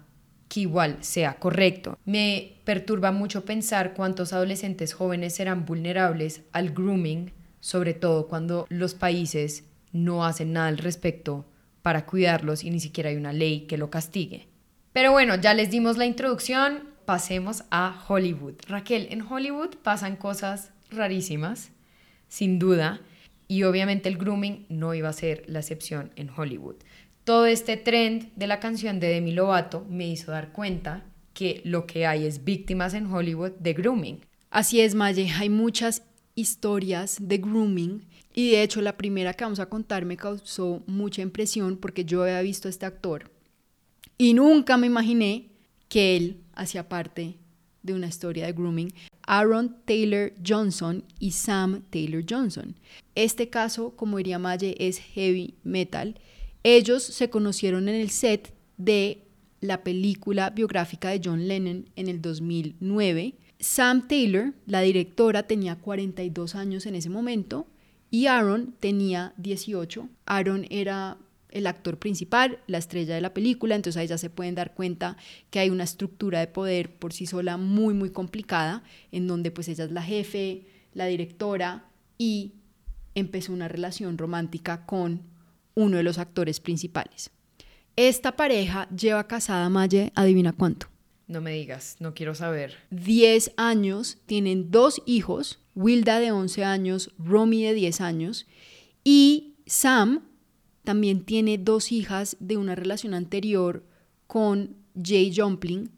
que 0.48 0.62
igual 0.62 0.98
sea 1.02 1.40
correcto. 1.40 1.98
Me 2.06 2.58
perturba 2.64 3.12
mucho 3.12 3.44
pensar 3.46 3.94
cuántos 3.94 4.34
adolescentes 4.34 4.94
jóvenes 4.94 5.36
serán 5.36 5.66
vulnerables 5.66 6.42
al 6.52 6.72
grooming, 6.72 7.32
sobre 7.60 7.94
todo 7.94 8.28
cuando 8.28 8.66
los 8.70 8.94
países 8.94 9.66
no 9.92 10.26
hacen 10.26 10.54
nada 10.54 10.68
al 10.68 10.78
respecto 10.78 11.46
para 11.82 12.06
cuidarlos 12.06 12.64
y 12.64 12.70
ni 12.70 12.80
siquiera 12.80 13.10
hay 13.10 13.16
una 13.16 13.34
ley 13.34 13.62
que 13.62 13.78
lo 13.78 13.90
castigue. 13.90 14.48
Pero 14.92 15.12
bueno, 15.12 15.36
ya 15.36 15.54
les 15.54 15.72
dimos 15.72 15.98
la 15.98 16.06
introducción, 16.06 16.84
pasemos 17.06 17.64
a 17.72 18.04
Hollywood. 18.08 18.56
Raquel, 18.68 19.08
en 19.12 19.22
Hollywood 19.22 19.76
pasan 19.82 20.16
cosas 20.16 20.72
rarísimas, 20.92 21.72
sin 22.28 22.60
duda 22.60 23.02
y 23.48 23.64
obviamente 23.64 24.10
el 24.10 24.18
grooming 24.18 24.66
no 24.70 24.94
iba 24.94 25.10
a 25.10 25.14
ser 25.14 25.44
la 25.48 25.60
excepción 25.60 26.12
en 26.16 26.30
Hollywood. 26.30 26.76
Todo 27.24 27.46
este 27.46 27.78
trend 27.78 28.34
de 28.36 28.48
la 28.48 28.60
canción 28.60 29.00
de 29.00 29.08
Demi 29.08 29.32
Lovato 29.32 29.86
me 29.90 30.08
hizo 30.08 30.32
dar 30.32 30.52
cuenta 30.52 31.06
que 31.34 31.62
lo 31.64 31.86
que 31.86 32.06
hay 32.06 32.26
es 32.26 32.44
víctimas 32.44 32.94
en 32.94 33.12
Hollywood 33.12 33.52
de 33.60 33.74
grooming. 33.74 34.20
Así 34.50 34.82
es, 34.82 34.94
Maye, 34.94 35.32
hay 35.38 35.50
muchas 35.50 36.04
historias 36.36 37.18
de 37.20 37.38
grooming 37.38 38.06
y 38.34 38.52
de 38.52 38.64
hecho 38.64 38.82
la 38.82 38.98
primera 38.98 39.34
que 39.34 39.44
vamos 39.44 39.60
a 39.60 39.70
contar 39.70 40.06
me 40.06 40.18
causó 40.18 40.84
mucha 40.88 41.22
impresión 41.22 41.78
porque 41.78 42.06
yo 42.06 42.24
había 42.24 42.42
visto 42.42 42.68
a 42.68 42.72
este 42.72 42.86
actor 42.86 43.32
y 44.18 44.34
nunca 44.34 44.78
me 44.78 44.88
imaginé 44.88 45.50
que 45.90 46.16
él 46.16 46.42
hacía 46.56 46.90
parte 46.90 47.36
de 47.84 47.94
una 47.94 48.08
historia 48.08 48.46
de 48.46 48.54
grooming. 48.54 48.94
Aaron 49.28 49.78
Taylor 49.86 50.34
Johnson 50.46 51.04
y 51.20 51.32
Sam 51.32 51.84
Taylor 51.90 52.24
Johnson. 52.28 52.76
Este 53.16 53.50
caso, 53.50 53.96
como 53.96 54.18
diría 54.18 54.40
Maye, 54.40 54.76
es 54.80 55.00
heavy 55.00 55.56
metal. 55.64 56.20
Ellos 56.64 57.04
se 57.04 57.30
conocieron 57.30 57.88
en 57.90 57.96
el 57.96 58.10
set 58.10 58.54
de 58.78 59.24
la 59.62 59.84
película 59.84 60.50
biográfica 60.50 61.10
de 61.10 61.22
John 61.24 61.48
Lennon 61.48 61.90
en 61.96 62.08
el 62.08 62.22
2009. 62.22 63.36
Sam 63.60 64.08
Taylor, 64.08 64.54
la 64.66 64.82
directora, 64.82 65.44
tenía 65.44 65.78
42 65.78 66.56
años 66.56 66.86
en 66.86 66.96
ese 66.96 67.10
momento 67.10 67.68
y 68.12 68.28
Aaron 68.28 68.76
tenía 68.80 69.34
18. 69.38 70.10
Aaron 70.26 70.68
era 70.70 71.18
el 71.54 71.68
actor 71.68 72.00
principal, 72.00 72.60
la 72.68 72.80
estrella 72.80 73.14
de 73.14 73.22
la 73.22 73.34
película, 73.34 73.76
entonces 73.76 74.00
ahí 74.00 74.08
ya 74.08 74.18
se 74.18 74.32
pueden 74.32 74.56
dar 74.56 74.74
cuenta 74.74 75.18
que 75.52 75.60
hay 75.60 75.70
una 75.70 75.84
estructura 75.84 76.40
de 76.40 76.48
poder 76.48 76.96
por 76.98 77.14
sí 77.14 77.28
sola 77.28 77.58
muy, 77.58 77.94
muy 77.94 78.10
complicada, 78.10 78.84
en 79.12 79.28
donde 79.28 79.52
pues 79.52 79.68
ella 79.68 79.86
es 79.86 79.92
la 79.92 80.02
jefe, 80.02 80.66
la 80.94 81.06
directora 81.06 81.86
y 82.18 82.54
empezó 83.14 83.54
una 83.54 83.68
relación 83.68 84.18
romántica 84.18 84.86
con 84.86 85.22
uno 85.76 85.98
de 85.98 86.04
los 86.04 86.18
actores 86.18 86.60
principales. 86.60 87.30
Esta 87.96 88.36
pareja 88.36 88.90
lleva 88.90 89.28
casada 89.28 89.70
Maye, 89.70 90.12
adivina 90.16 90.54
cuánto. 90.54 90.88
No 91.28 91.40
me 91.40 91.52
digas, 91.52 91.98
no 92.00 92.16
quiero 92.16 92.34
saber. 92.34 92.76
10 92.90 93.54
años, 93.58 94.18
tienen 94.26 94.72
dos 94.72 95.02
hijos, 95.06 95.60
Wilda 95.76 96.20
de 96.20 96.32
11 96.32 96.64
años, 96.64 97.12
Romy 97.20 97.64
de 97.64 97.76
10 97.76 98.02
años, 98.02 98.48
y 99.04 99.54
Sam 99.68 100.24
también 100.84 101.24
tiene 101.24 101.58
dos 101.58 101.92
hijas 101.92 102.38
de 102.40 102.58
una 102.58 102.76
relación 102.76 103.14
anterior 103.14 103.84
con 104.28 104.76
Jay 105.02 105.34
Jumpling, 105.36 105.92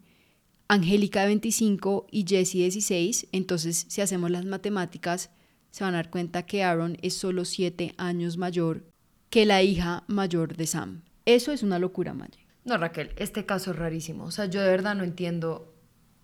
Angélica 0.68 1.20
de 1.20 1.26
25 1.28 2.06
y 2.10 2.24
Jessie 2.26 2.62
de 2.62 2.70
16. 2.70 3.28
Entonces, 3.32 3.86
si 3.88 4.00
hacemos 4.00 4.30
las 4.30 4.44
matemáticas, 4.44 5.30
se 5.70 5.84
van 5.84 5.94
a 5.94 5.98
dar 5.98 6.10
cuenta 6.10 6.46
que 6.46 6.62
Aaron 6.62 6.96
es 7.02 7.14
solo 7.14 7.44
7 7.44 7.94
años 7.98 8.36
mayor 8.36 8.84
que 9.30 9.44
la 9.44 9.62
hija 9.62 10.04
mayor 10.06 10.56
de 10.56 10.66
Sam. 10.66 11.02
Eso 11.24 11.52
es 11.52 11.62
una 11.62 11.78
locura, 11.78 12.14
Maya. 12.14 12.38
No, 12.64 12.78
Raquel, 12.78 13.12
este 13.16 13.44
caso 13.44 13.72
es 13.72 13.76
rarísimo. 13.76 14.24
O 14.24 14.30
sea, 14.30 14.46
yo 14.46 14.60
de 14.60 14.68
verdad 14.68 14.94
no 14.94 15.04
entiendo. 15.04 15.72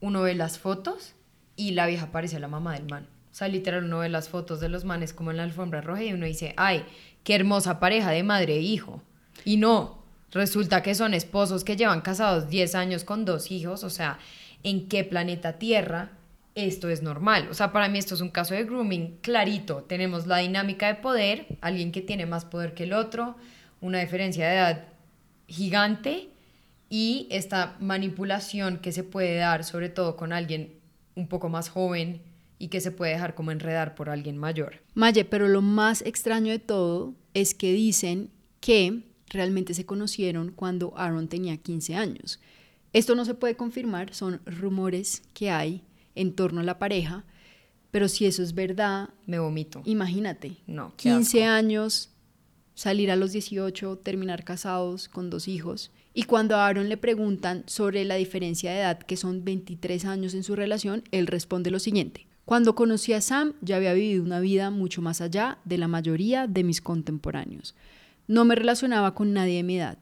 Uno 0.01 0.23
ve 0.23 0.35
las 0.35 0.59
fotos 0.59 1.15
y 1.55 1.73
la 1.73 1.87
vieja 1.87 2.11
parece 2.11 2.41
la 2.41 2.49
mamá 2.49 2.75
del 2.75 2.87
man. 2.87 3.07
O 3.33 3.35
sea, 3.35 3.49
literal, 3.49 3.85
uno 3.85 4.01
ve 4.01 4.11
las 4.11 4.29
fotos 4.29 4.61
de 4.61 4.69
los 4.69 4.85
manes 4.85 5.15
como 5.15 5.31
en 5.31 5.39
la 5.39 5.45
alfombra 5.45 5.81
roja 5.81 6.05
y 6.05 6.13
uno 6.13 6.27
dice, 6.27 6.53
ay, 6.59 6.85
qué 7.25 7.35
hermosa 7.35 7.81
pareja 7.81 8.11
de 8.11 8.23
madre 8.23 8.57
e 8.57 8.61
hijo. 8.61 9.03
Y 9.47 9.57
no, 9.57 10.05
resulta 10.33 10.83
que 10.83 10.95
son 10.95 11.15
esposos 11.15 11.65
que 11.65 11.77
llevan 11.77 12.03
casados 12.03 12.51
10 12.51 12.75
años 12.75 13.05
con 13.05 13.25
dos 13.25 13.51
hijos. 13.51 13.85
O 13.85 13.91
sea, 13.91 14.19
¿en 14.63 14.87
qué 14.87 15.03
planeta 15.03 15.55
Tierra 15.55 16.11
esto 16.55 16.91
es 16.91 17.01
normal? 17.01 17.49
O 17.51 17.55
sea, 17.55 17.73
para 17.73 17.89
mí 17.89 17.99
esto 17.99 18.15
es 18.15 18.21
un 18.21 18.29
caso 18.29 18.53
de 18.53 18.65
grooming 18.65 19.17
clarito. 19.23 19.85
Tenemos 19.85 20.27
la 20.27 20.37
dinámica 20.39 20.89
de 20.89 20.97
poder, 20.97 21.47
alguien 21.63 21.91
que 21.91 22.03
tiene 22.03 22.27
más 22.27 22.45
poder 22.45 22.75
que 22.75 22.85
el 22.85 22.93
otro, 22.93 23.37
una 23.81 24.01
diferencia 24.01 24.47
de 24.47 24.55
edad 24.57 24.85
gigante 25.49 26.29
y 26.91 27.29
esta 27.31 27.77
manipulación 27.81 28.77
que 28.77 28.93
se 28.93 29.05
puede 29.05 29.37
dar 29.39 29.65
sobre 29.65 29.89
todo 29.89 30.17
con 30.17 30.35
alguien 30.35 30.75
un 31.15 31.29
poco 31.29 31.49
más 31.49 31.71
joven 31.71 32.21
y 32.63 32.69
que 32.69 32.81
se 32.81 32.93
puede 32.93 33.11
dejar 33.11 33.35
como 33.35 33.51
enredar 33.51 33.97
por 33.97 34.09
alguien 34.09 34.39
mayor. 34.39 34.77
Maye, 34.95 35.25
pero 35.25 35.49
lo 35.49 35.63
más 35.63 36.01
extraño 36.03 36.53
de 36.53 36.61
todo 36.61 37.13
es 37.35 37.55
que 37.55 37.73
dicen 37.73 38.31
que 38.61 39.03
realmente 39.31 39.75
se 39.75 39.85
conocieron 39.85 40.53
cuando 40.53 40.97
Aaron 40.97 41.27
tenía 41.27 41.57
15 41.57 41.97
años. 41.97 42.39
Esto 42.93 43.17
no 43.17 43.25
se 43.25 43.35
puede 43.35 43.57
confirmar, 43.57 44.15
son 44.15 44.41
rumores 44.47 45.25
que 45.35 45.51
hay 45.51 45.83
en 46.15 46.37
torno 46.37 46.61
a 46.61 46.63
la 46.63 46.79
pareja, 46.79 47.25
pero 47.91 48.09
si 48.09 48.27
eso 48.27 48.45
es 48.45 48.55
verdad, 48.55 49.09
me 49.27 49.41
vomito. 49.41 49.83
Imagínate. 49.85 50.59
No, 50.69 50.95
15 50.99 51.43
años, 51.43 52.11
salir 52.77 53.11
a 53.11 53.17
los 53.17 53.33
18, 53.33 53.99
terminar 54.05 54.45
casados 54.45 55.09
con 55.09 55.31
dos 55.31 55.49
hijos. 55.49 55.91
Y 56.15 56.25
cuando 56.25 56.55
a 56.55 56.69
Aaron 56.69 56.89
le 56.89 56.97
preguntan 56.97 57.65
sobre 57.67 58.05
la 58.05 58.15
diferencia 58.15 58.71
de 58.71 58.79
edad, 58.79 59.01
que 59.01 59.17
son 59.17 59.45
23 59.45 60.05
años 60.05 60.35
en 60.35 60.45
su 60.45 60.55
relación, 60.55 61.03
él 61.11 61.27
responde 61.27 61.73
lo 61.73 61.81
siguiente. 61.81 62.29
Cuando 62.45 62.75
conocí 62.75 63.13
a 63.13 63.21
Sam 63.21 63.55
ya 63.61 63.77
había 63.77 63.93
vivido 63.93 64.25
una 64.25 64.41
vida 64.41 64.71
mucho 64.71 65.01
más 65.01 65.21
allá 65.21 65.59
de 65.65 65.79
la 65.79 65.89
mayoría 65.89 66.47
de 66.47 66.65
mis 66.65 66.81
contemporáneos. 66.81 67.75
No 68.27 68.45
me 68.45 68.55
relacionaba 68.55 69.15
con 69.15 69.33
nadie 69.33 69.57
de 69.57 69.63
mi 69.63 69.79
edad. 69.79 69.99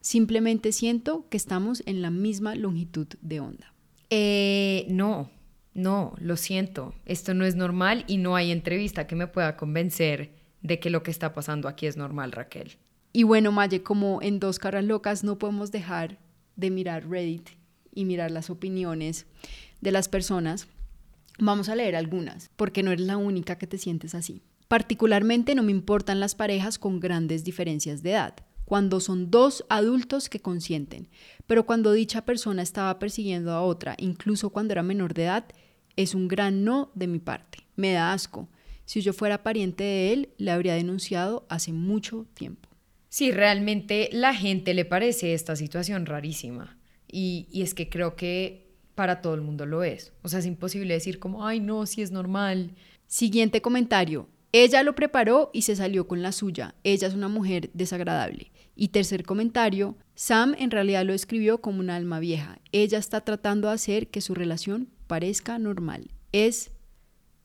Simplemente 0.00 0.72
siento 0.72 1.26
que 1.28 1.36
estamos 1.36 1.82
en 1.86 2.02
la 2.02 2.10
misma 2.10 2.54
longitud 2.54 3.06
de 3.20 3.40
onda. 3.40 3.72
Eh, 4.10 4.86
no, 4.88 5.30
no, 5.74 6.14
lo 6.18 6.36
siento. 6.36 6.94
Esto 7.04 7.34
no 7.34 7.44
es 7.44 7.54
normal 7.54 8.04
y 8.08 8.16
no 8.16 8.36
hay 8.36 8.50
entrevista 8.50 9.06
que 9.06 9.16
me 9.16 9.26
pueda 9.26 9.56
convencer 9.56 10.32
de 10.62 10.80
que 10.80 10.90
lo 10.90 11.02
que 11.02 11.10
está 11.10 11.32
pasando 11.32 11.68
aquí 11.68 11.86
es 11.86 11.96
normal, 11.96 12.32
Raquel. 12.32 12.78
Y 13.12 13.22
bueno, 13.22 13.52
Maye, 13.52 13.82
como 13.82 14.20
en 14.22 14.40
Dos 14.40 14.58
Caras 14.58 14.84
Locas 14.84 15.24
no 15.24 15.38
podemos 15.38 15.70
dejar 15.70 16.18
de 16.56 16.70
mirar 16.70 17.08
Reddit 17.08 17.50
y 17.94 18.04
mirar 18.04 18.30
las 18.30 18.50
opiniones 18.50 19.26
de 19.80 19.92
las 19.92 20.08
personas, 20.08 20.68
Vamos 21.38 21.68
a 21.68 21.76
leer 21.76 21.94
algunas, 21.94 22.50
porque 22.56 22.82
no 22.82 22.90
eres 22.90 23.06
la 23.06 23.16
única 23.16 23.58
que 23.58 23.66
te 23.66 23.78
sientes 23.78 24.14
así. 24.14 24.42
Particularmente 24.66 25.54
no 25.54 25.62
me 25.62 25.70
importan 25.70 26.20
las 26.20 26.34
parejas 26.34 26.78
con 26.78 27.00
grandes 27.00 27.44
diferencias 27.44 28.02
de 28.02 28.10
edad, 28.10 28.34
cuando 28.64 29.00
son 29.00 29.30
dos 29.30 29.64
adultos 29.70 30.28
que 30.28 30.40
consienten, 30.40 31.08
pero 31.46 31.64
cuando 31.64 31.92
dicha 31.92 32.26
persona 32.26 32.60
estaba 32.60 32.98
persiguiendo 32.98 33.52
a 33.52 33.62
otra, 33.62 33.94
incluso 33.98 34.50
cuando 34.50 34.72
era 34.72 34.82
menor 34.82 35.14
de 35.14 35.24
edad, 35.24 35.46
es 35.96 36.14
un 36.14 36.28
gran 36.28 36.64
no 36.64 36.90
de 36.94 37.06
mi 37.06 37.18
parte. 37.18 37.66
Me 37.76 37.92
da 37.92 38.12
asco. 38.12 38.48
Si 38.84 39.00
yo 39.00 39.12
fuera 39.12 39.42
pariente 39.42 39.84
de 39.84 40.12
él, 40.12 40.28
le 40.38 40.50
habría 40.50 40.74
denunciado 40.74 41.46
hace 41.48 41.72
mucho 41.72 42.26
tiempo. 42.34 42.68
Sí, 43.08 43.30
realmente 43.30 44.10
la 44.12 44.34
gente 44.34 44.74
le 44.74 44.84
parece 44.84 45.32
esta 45.32 45.56
situación 45.56 46.04
rarísima. 46.04 46.78
Y, 47.10 47.48
y 47.50 47.62
es 47.62 47.72
que 47.72 47.88
creo 47.88 48.16
que 48.16 48.67
para 48.98 49.22
todo 49.22 49.34
el 49.34 49.42
mundo 49.42 49.64
lo 49.64 49.84
es. 49.84 50.12
O 50.22 50.28
sea, 50.28 50.40
es 50.40 50.46
imposible 50.46 50.92
decir 50.92 51.20
como, 51.20 51.46
ay, 51.46 51.60
no, 51.60 51.86
si 51.86 52.02
es 52.02 52.10
normal. 52.10 52.72
Siguiente 53.06 53.62
comentario. 53.62 54.28
Ella 54.50 54.82
lo 54.82 54.96
preparó 54.96 55.50
y 55.52 55.62
se 55.62 55.76
salió 55.76 56.08
con 56.08 56.20
la 56.20 56.32
suya. 56.32 56.74
Ella 56.82 57.06
es 57.06 57.14
una 57.14 57.28
mujer 57.28 57.70
desagradable. 57.74 58.50
Y 58.74 58.88
tercer 58.88 59.22
comentario, 59.22 59.96
Sam 60.16 60.56
en 60.58 60.72
realidad 60.72 61.04
lo 61.04 61.12
escribió 61.12 61.60
como 61.60 61.78
una 61.78 61.94
alma 61.94 62.18
vieja. 62.18 62.58
Ella 62.72 62.98
está 62.98 63.20
tratando 63.20 63.68
de 63.68 63.74
hacer 63.74 64.08
que 64.08 64.20
su 64.20 64.34
relación 64.34 64.88
parezca 65.06 65.60
normal. 65.60 66.10
Es 66.32 66.72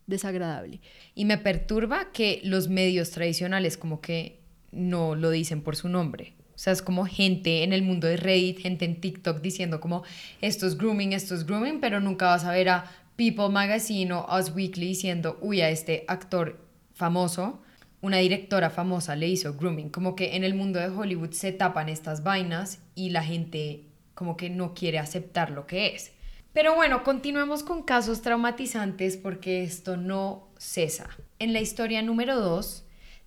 desagradable. 0.07 0.81
Y 1.13 1.25
me 1.25 1.37
perturba 1.37 2.11
que 2.11 2.41
los 2.43 2.67
medios 2.67 3.11
tradicionales 3.11 3.77
como 3.77 4.01
que 4.01 4.41
no 4.71 5.13
lo 5.13 5.29
dicen 5.29 5.61
por 5.61 5.75
su 5.75 5.87
nombre. 5.87 6.33
Sea, 6.63 6.71
es 6.71 6.81
como 6.81 7.05
gente 7.05 7.63
en 7.63 7.73
el 7.73 7.81
mundo 7.81 8.07
de 8.07 8.15
Reddit, 8.15 8.61
gente 8.61 8.85
en 8.85 9.01
TikTok 9.01 9.41
diciendo 9.41 9.81
como 9.81 10.03
esto 10.39 10.65
es 10.65 10.77
grooming, 10.77 11.11
esto 11.11 11.35
es 11.35 11.45
grooming, 11.45 11.81
pero 11.81 11.99
nunca 11.99 12.27
vas 12.27 12.45
a 12.45 12.53
ver 12.53 12.69
a 12.69 12.89
People 13.17 13.49
Magazine 13.49 14.13
o 14.13 14.25
Us 14.33 14.49
Weekly 14.55 14.87
diciendo, 14.87 15.37
uy, 15.41 15.59
a 15.59 15.69
este 15.69 16.05
actor 16.07 16.65
famoso, 16.93 17.61
una 17.99 18.19
directora 18.19 18.69
famosa 18.69 19.17
le 19.17 19.27
hizo 19.27 19.55
grooming. 19.55 19.89
Como 19.89 20.15
que 20.15 20.37
en 20.37 20.45
el 20.45 20.53
mundo 20.53 20.79
de 20.79 20.87
Hollywood 20.87 21.31
se 21.31 21.51
tapan 21.51 21.89
estas 21.89 22.23
vainas 22.23 22.79
y 22.95 23.09
la 23.09 23.25
gente 23.25 23.83
como 24.13 24.37
que 24.37 24.49
no 24.49 24.73
quiere 24.73 24.99
aceptar 24.99 25.51
lo 25.51 25.67
que 25.67 25.87
es. 25.87 26.13
Pero 26.53 26.75
bueno, 26.75 27.03
continuemos 27.03 27.63
con 27.63 27.83
casos 27.83 28.21
traumatizantes 28.21 29.17
porque 29.17 29.63
esto 29.63 29.97
no 29.97 30.47
cesa. 30.57 31.09
En 31.39 31.51
la 31.51 31.59
historia 31.59 32.01
número 32.01 32.39
2, 32.39 32.82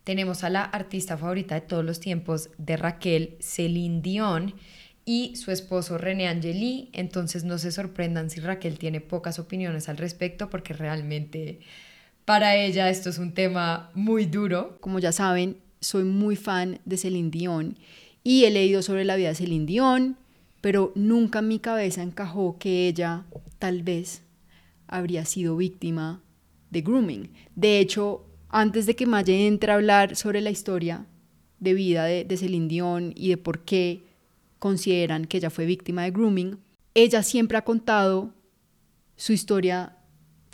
tenemos 0.06 0.44
a 0.44 0.50
la 0.50 0.62
artista 0.62 1.18
favorita 1.18 1.56
de 1.56 1.62
todos 1.62 1.84
los 1.84 1.98
tiempos 1.98 2.50
de 2.58 2.76
Raquel, 2.76 3.36
Celine 3.40 4.00
Dion, 4.00 4.54
y 5.04 5.34
su 5.34 5.50
esposo 5.50 5.98
René 5.98 6.28
Angeli. 6.28 6.90
Entonces 6.92 7.42
no 7.42 7.58
se 7.58 7.72
sorprendan 7.72 8.30
si 8.30 8.38
Raquel 8.38 8.78
tiene 8.78 9.00
pocas 9.00 9.40
opiniones 9.40 9.88
al 9.88 9.96
respecto 9.96 10.48
porque 10.48 10.74
realmente 10.74 11.58
para 12.24 12.54
ella 12.54 12.88
esto 12.88 13.10
es 13.10 13.18
un 13.18 13.34
tema 13.34 13.90
muy 13.94 14.26
duro. 14.26 14.78
Como 14.80 15.00
ya 15.00 15.10
saben, 15.10 15.56
soy 15.80 16.04
muy 16.04 16.36
fan 16.36 16.78
de 16.84 16.98
Celine 16.98 17.30
Dion 17.30 17.76
y 18.22 18.44
he 18.44 18.52
leído 18.52 18.82
sobre 18.82 19.04
la 19.04 19.16
vida 19.16 19.30
de 19.30 19.34
Celine 19.34 19.66
Dion, 19.66 20.16
pero 20.60 20.92
nunca 20.94 21.40
en 21.40 21.48
mi 21.48 21.58
cabeza 21.58 22.04
encajó 22.04 22.58
que 22.60 22.86
ella 22.86 23.24
tal 23.58 23.82
vez 23.82 24.22
habría 24.86 25.24
sido 25.24 25.56
víctima 25.56 26.22
de 26.70 26.82
grooming. 26.82 27.32
De 27.56 27.80
hecho, 27.80 28.25
antes 28.48 28.86
de 28.86 28.96
que 28.96 29.06
Maye 29.06 29.46
entre 29.46 29.72
a 29.72 29.76
hablar 29.76 30.16
sobre 30.16 30.40
la 30.40 30.50
historia 30.50 31.06
de 31.58 31.74
vida 31.74 32.04
de, 32.04 32.24
de 32.24 32.36
Celine 32.36 32.68
Dion 32.68 33.12
y 33.16 33.30
de 33.30 33.36
por 33.36 33.60
qué 33.60 34.04
consideran 34.58 35.24
que 35.26 35.38
ella 35.38 35.50
fue 35.50 35.66
víctima 35.66 36.02
de 36.02 36.10
grooming, 36.10 36.58
ella 36.94 37.22
siempre 37.22 37.58
ha 37.58 37.64
contado 37.64 38.32
su 39.16 39.32
historia 39.32 39.96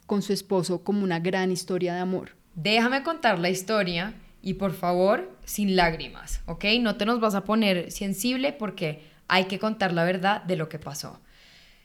con 0.07 0.23
su 0.23 0.33
esposo 0.33 0.85
como 0.85 1.05
una 1.05 1.21
gran 1.21 1.51
historia 1.51 1.95
de 1.95 2.01
amor. 2.01 2.31
Déjame 2.55 3.03
contar 3.03 3.39
la 3.39 3.51
historia 3.51 4.15
y 4.43 4.55
por 4.55 4.73
favor, 4.73 5.31
sin 5.45 5.77
lágrimas, 5.77 6.41
¿ok? 6.47 6.65
No 6.81 6.97
te 6.97 7.07
nos 7.07 7.21
vas 7.21 7.35
a 7.35 7.45
poner 7.45 7.91
sensible 7.93 8.53
porque 8.53 9.03
hay 9.29 9.45
que 9.45 9.59
contar 9.59 9.93
la 9.93 10.05
verdad 10.05 10.43
de 10.43 10.57
lo 10.57 10.69
que 10.69 10.79
pasó. 10.79 11.21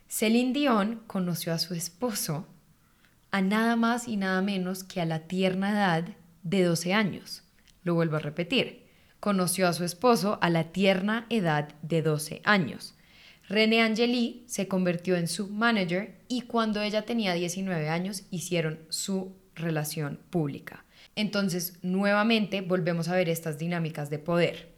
Celine 0.07 0.53
Dion 0.53 1.03
conoció 1.07 1.53
a 1.53 1.59
su 1.59 1.73
esposo 1.73 2.47
a 3.31 3.41
nada 3.41 3.75
más 3.75 4.07
y 4.07 4.17
nada 4.17 4.41
menos 4.41 4.83
que 4.83 5.01
a 5.01 5.05
la 5.05 5.27
tierna 5.27 5.71
edad 5.71 6.05
de 6.43 6.63
12 6.63 6.93
años. 6.93 7.43
Lo 7.83 7.95
vuelvo 7.95 8.17
a 8.17 8.19
repetir. 8.19 8.87
Conoció 9.19 9.67
a 9.67 9.73
su 9.73 9.83
esposo 9.83 10.37
a 10.41 10.49
la 10.49 10.65
tierna 10.71 11.25
edad 11.29 11.69
de 11.81 12.01
12 12.01 12.41
años. 12.43 12.95
René 13.49 13.81
Angeli 13.81 14.43
se 14.47 14.67
convirtió 14.67 15.15
en 15.15 15.27
su 15.27 15.47
manager 15.47 16.19
y 16.27 16.41
cuando 16.41 16.81
ella 16.81 17.03
tenía 17.03 17.33
19 17.33 17.89
años 17.89 18.23
hicieron 18.29 18.79
su 18.89 19.35
relación 19.55 20.19
pública. 20.29 20.85
Entonces, 21.15 21.79
nuevamente 21.81 22.61
volvemos 22.61 23.07
a 23.07 23.15
ver 23.15 23.29
estas 23.29 23.57
dinámicas 23.57 24.09
de 24.09 24.19
poder. 24.19 24.75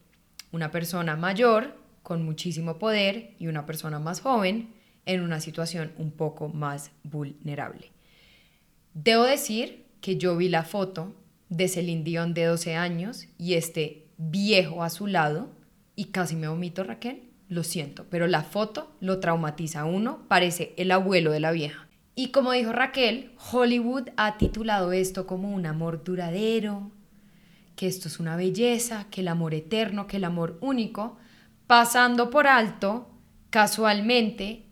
Una 0.52 0.72
persona 0.72 1.16
mayor 1.16 1.76
con 2.04 2.24
muchísimo 2.24 2.78
poder 2.80 3.36
y 3.40 3.48
una 3.48 3.66
persona 3.66 4.00
más 4.00 4.22
joven 4.22 4.74
en 5.06 5.22
una 5.22 5.42
situación 5.42 5.92
un 5.98 6.12
poco 6.12 6.48
más 6.50 6.92
vulnerable. 7.04 7.92
Debo 8.94 9.24
decir 9.24 9.86
que 10.02 10.18
yo 10.18 10.36
vi 10.36 10.50
la 10.50 10.64
foto 10.64 11.16
de 11.50 11.68
Celine 11.68 12.04
Dion 12.04 12.34
de 12.34 12.46
12 12.46 12.76
años 12.76 13.28
y 13.38 13.54
este 13.54 14.08
viejo 14.18 14.84
a 14.84 14.90
su 14.90 15.08
lado 15.08 15.50
y 15.96 16.06
casi 16.06 16.36
me 16.36 16.48
vomito 16.48 16.84
Raquel, 16.84 17.30
lo 17.50 17.64
siento, 17.64 18.06
pero 18.10 18.28
la 18.28 18.44
foto 18.44 18.96
lo 19.00 19.20
traumatiza 19.20 19.82
a 19.82 19.86
uno, 19.86 20.26
parece 20.28 20.74
el 20.78 20.92
abuelo 20.92 21.32
de 21.32 21.40
la 21.40 21.52
vieja. 21.52 21.88
Y 22.16 22.30
como 22.30 22.52
dijo 22.52 22.72
Raquel, 22.72 23.32
Hollywood 23.52 24.10
ha 24.18 24.38
titulado 24.38 24.92
esto 24.92 25.26
como 25.26 25.52
un 25.52 25.66
amor 25.66 26.04
duradero, 26.04 26.92
que 27.76 27.88
esto 27.88 28.08
es 28.08 28.20
una 28.20 28.36
belleza, 28.36 29.08
que 29.10 29.22
el 29.22 29.30
amor 29.30 29.54
eterno, 29.54 30.06
que 30.06 30.18
el 30.18 30.26
amor 30.26 30.58
único, 30.62 31.18
pasando 31.66 32.30
por 32.30 32.46
alto, 32.46 33.10
casualmente, 33.50 34.66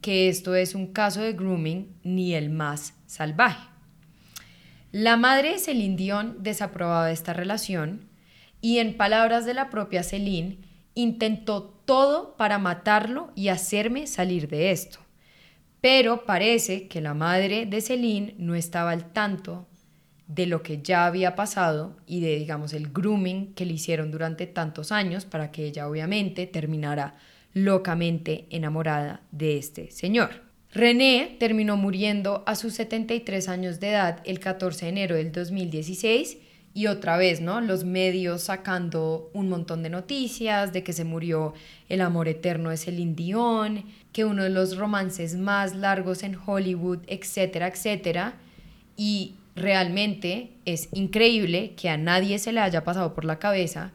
que 0.00 0.28
esto 0.28 0.54
es 0.54 0.74
un 0.74 0.92
caso 0.92 1.20
de 1.20 1.32
grooming 1.32 1.96
ni 2.02 2.34
el 2.34 2.50
más 2.50 2.97
salvaje. 3.08 3.68
La 4.92 5.16
madre 5.16 5.54
de 5.54 5.58
Celine 5.58 5.96
Dion 5.96 6.36
desaprobaba 6.42 7.10
esta 7.10 7.32
relación 7.32 8.08
y 8.60 8.78
en 8.78 8.96
palabras 8.96 9.44
de 9.44 9.54
la 9.54 9.70
propia 9.70 10.02
Celine, 10.02 10.58
intentó 10.94 11.62
todo 11.62 12.36
para 12.36 12.58
matarlo 12.58 13.32
y 13.34 13.48
hacerme 13.48 14.06
salir 14.06 14.48
de 14.48 14.70
esto. 14.70 15.00
Pero 15.80 16.24
parece 16.24 16.88
que 16.88 17.00
la 17.00 17.14
madre 17.14 17.66
de 17.66 17.80
Celine 17.80 18.34
no 18.38 18.54
estaba 18.54 18.90
al 18.90 19.12
tanto 19.12 19.66
de 20.26 20.46
lo 20.46 20.62
que 20.62 20.82
ya 20.82 21.06
había 21.06 21.34
pasado 21.34 21.96
y 22.06 22.20
de, 22.20 22.36
digamos, 22.36 22.72
el 22.72 22.92
grooming 22.92 23.54
que 23.54 23.64
le 23.64 23.74
hicieron 23.74 24.10
durante 24.10 24.46
tantos 24.46 24.92
años 24.92 25.24
para 25.24 25.50
que 25.50 25.66
ella 25.66 25.88
obviamente 25.88 26.46
terminara 26.46 27.16
locamente 27.54 28.46
enamorada 28.50 29.22
de 29.30 29.56
este 29.56 29.90
señor. 29.90 30.47
René 30.72 31.36
terminó 31.40 31.76
muriendo 31.76 32.42
a 32.46 32.54
sus 32.54 32.74
73 32.74 33.48
años 33.48 33.80
de 33.80 33.90
edad 33.90 34.20
el 34.24 34.38
14 34.38 34.84
de 34.84 34.90
enero 34.90 35.16
del 35.16 35.32
2016 35.32 36.38
y 36.74 36.86
otra 36.86 37.16
vez, 37.16 37.40
¿no? 37.40 37.60
Los 37.60 37.84
medios 37.84 38.42
sacando 38.42 39.30
un 39.32 39.48
montón 39.48 39.82
de 39.82 39.88
noticias 39.88 40.72
de 40.72 40.84
que 40.84 40.92
se 40.92 41.04
murió 41.04 41.54
el 41.88 42.02
amor 42.02 42.28
eterno 42.28 42.70
de 42.70 42.76
Celine 42.76 43.14
Dion, 43.14 43.84
que 44.12 44.26
uno 44.26 44.42
de 44.42 44.50
los 44.50 44.76
romances 44.76 45.36
más 45.36 45.74
largos 45.74 46.22
en 46.22 46.36
Hollywood, 46.36 46.98
etcétera, 47.06 47.68
etcétera. 47.68 48.34
Y 48.96 49.36
realmente 49.56 50.52
es 50.66 50.88
increíble 50.92 51.74
que 51.76 51.88
a 51.88 51.96
nadie 51.96 52.38
se 52.38 52.52
le 52.52 52.60
haya 52.60 52.84
pasado 52.84 53.14
por 53.14 53.24
la 53.24 53.38
cabeza 53.38 53.92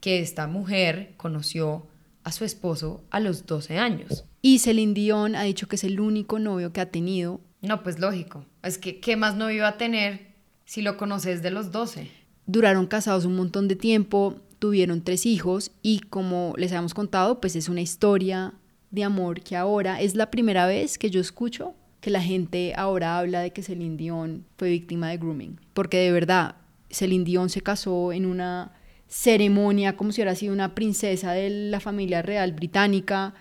que 0.00 0.20
esta 0.20 0.46
mujer 0.46 1.12
conoció 1.18 1.86
a 2.24 2.32
su 2.32 2.44
esposo 2.44 3.04
a 3.10 3.20
los 3.20 3.46
12 3.46 3.78
años. 3.78 4.24
Y 4.46 4.58
Celine 4.58 4.92
Dion 4.92 5.36
ha 5.36 5.42
dicho 5.44 5.68
que 5.68 5.76
es 5.76 5.84
el 5.84 5.98
único 6.00 6.38
novio 6.38 6.70
que 6.70 6.82
ha 6.82 6.90
tenido. 6.90 7.40
No, 7.62 7.82
pues 7.82 7.98
lógico. 7.98 8.44
Es 8.62 8.76
que, 8.76 9.00
¿qué 9.00 9.16
más 9.16 9.36
novio 9.36 9.62
va 9.62 9.68
a 9.68 9.78
tener 9.78 10.34
si 10.66 10.82
lo 10.82 10.98
conoces 10.98 11.40
de 11.40 11.50
los 11.50 11.72
12? 11.72 12.10
Duraron 12.44 12.86
casados 12.86 13.24
un 13.24 13.36
montón 13.36 13.68
de 13.68 13.76
tiempo, 13.76 14.36
tuvieron 14.58 15.00
tres 15.00 15.24
hijos 15.24 15.72
y 15.80 16.00
como 16.00 16.52
les 16.58 16.72
habíamos 16.72 16.92
contado, 16.92 17.40
pues 17.40 17.56
es 17.56 17.70
una 17.70 17.80
historia 17.80 18.52
de 18.90 19.02
amor 19.02 19.40
que 19.40 19.56
ahora 19.56 20.02
es 20.02 20.14
la 20.14 20.30
primera 20.30 20.66
vez 20.66 20.98
que 20.98 21.08
yo 21.08 21.22
escucho 21.22 21.74
que 22.02 22.10
la 22.10 22.20
gente 22.20 22.74
ahora 22.76 23.18
habla 23.18 23.40
de 23.40 23.50
que 23.50 23.62
Celine 23.62 23.96
Dion 23.96 24.44
fue 24.58 24.68
víctima 24.68 25.08
de 25.08 25.16
grooming. 25.16 25.58
Porque 25.72 25.96
de 25.96 26.12
verdad, 26.12 26.56
Celine 26.90 27.24
Dion 27.24 27.48
se 27.48 27.62
casó 27.62 28.12
en 28.12 28.26
una 28.26 28.72
ceremonia 29.08 29.96
como 29.96 30.12
si 30.12 30.20
hubiera 30.20 30.34
sido 30.34 30.52
una 30.52 30.74
princesa 30.74 31.32
de 31.32 31.48
la 31.48 31.80
familia 31.80 32.20
real 32.20 32.52
británica. 32.52 33.32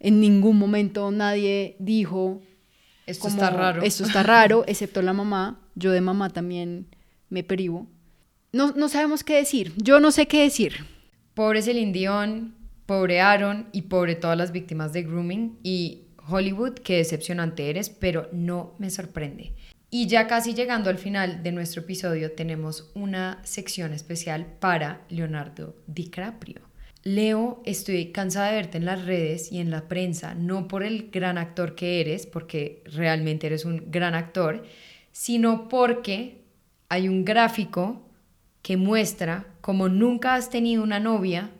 En 0.00 0.20
ningún 0.20 0.58
momento 0.58 1.10
nadie 1.10 1.76
dijo... 1.78 2.40
Esto 3.06 3.28
está 3.28 3.50
raro. 3.50 3.82
Esto 3.82 4.04
está 4.04 4.22
raro, 4.22 4.64
excepto 4.68 5.00
la 5.02 5.12
mamá. 5.12 5.60
Yo 5.74 5.92
de 5.92 6.00
mamá 6.00 6.30
también 6.30 6.88
me 7.30 7.42
privo. 7.42 7.86
No, 8.52 8.72
no 8.72 8.88
sabemos 8.88 9.24
qué 9.24 9.36
decir. 9.36 9.72
Yo 9.76 10.00
no 10.00 10.10
sé 10.10 10.26
qué 10.26 10.42
decir. 10.42 10.84
Pobre 11.34 11.62
Celine 11.62 11.92
Dion, 11.92 12.54
pobre 12.86 13.20
Aaron 13.20 13.68
y 13.72 13.82
pobre 13.82 14.14
todas 14.14 14.36
las 14.36 14.52
víctimas 14.52 14.92
de 14.92 15.02
grooming. 15.02 15.58
Y 15.62 16.08
Hollywood, 16.28 16.74
qué 16.74 16.96
decepcionante 16.96 17.70
eres, 17.70 17.90
pero 17.90 18.28
no 18.32 18.74
me 18.78 18.90
sorprende. 18.90 19.54
Y 19.90 20.06
ya 20.06 20.26
casi 20.26 20.54
llegando 20.54 20.90
al 20.90 20.98
final 20.98 21.42
de 21.42 21.52
nuestro 21.52 21.82
episodio 21.82 22.32
tenemos 22.32 22.90
una 22.94 23.40
sección 23.44 23.94
especial 23.94 24.46
para 24.60 25.02
Leonardo 25.08 25.76
DiCaprio. 25.86 26.67
Leo, 27.04 27.62
estoy 27.64 28.12
cansada 28.12 28.48
de 28.48 28.56
verte 28.56 28.78
en 28.78 28.84
las 28.84 29.04
redes 29.04 29.52
y 29.52 29.58
en 29.58 29.70
la 29.70 29.88
prensa, 29.88 30.34
no 30.34 30.66
por 30.68 30.82
el 30.82 31.10
gran 31.10 31.38
actor 31.38 31.74
que 31.74 32.00
eres, 32.00 32.26
porque 32.26 32.82
realmente 32.86 33.46
eres 33.46 33.64
un 33.64 33.90
gran 33.90 34.14
actor, 34.14 34.64
sino 35.12 35.68
porque 35.68 36.42
hay 36.88 37.08
un 37.08 37.24
gráfico 37.24 38.08
que 38.62 38.76
muestra 38.76 39.46
cómo 39.60 39.88
nunca 39.88 40.34
has 40.34 40.50
tenido 40.50 40.82
una 40.82 40.98
novia 40.98 41.50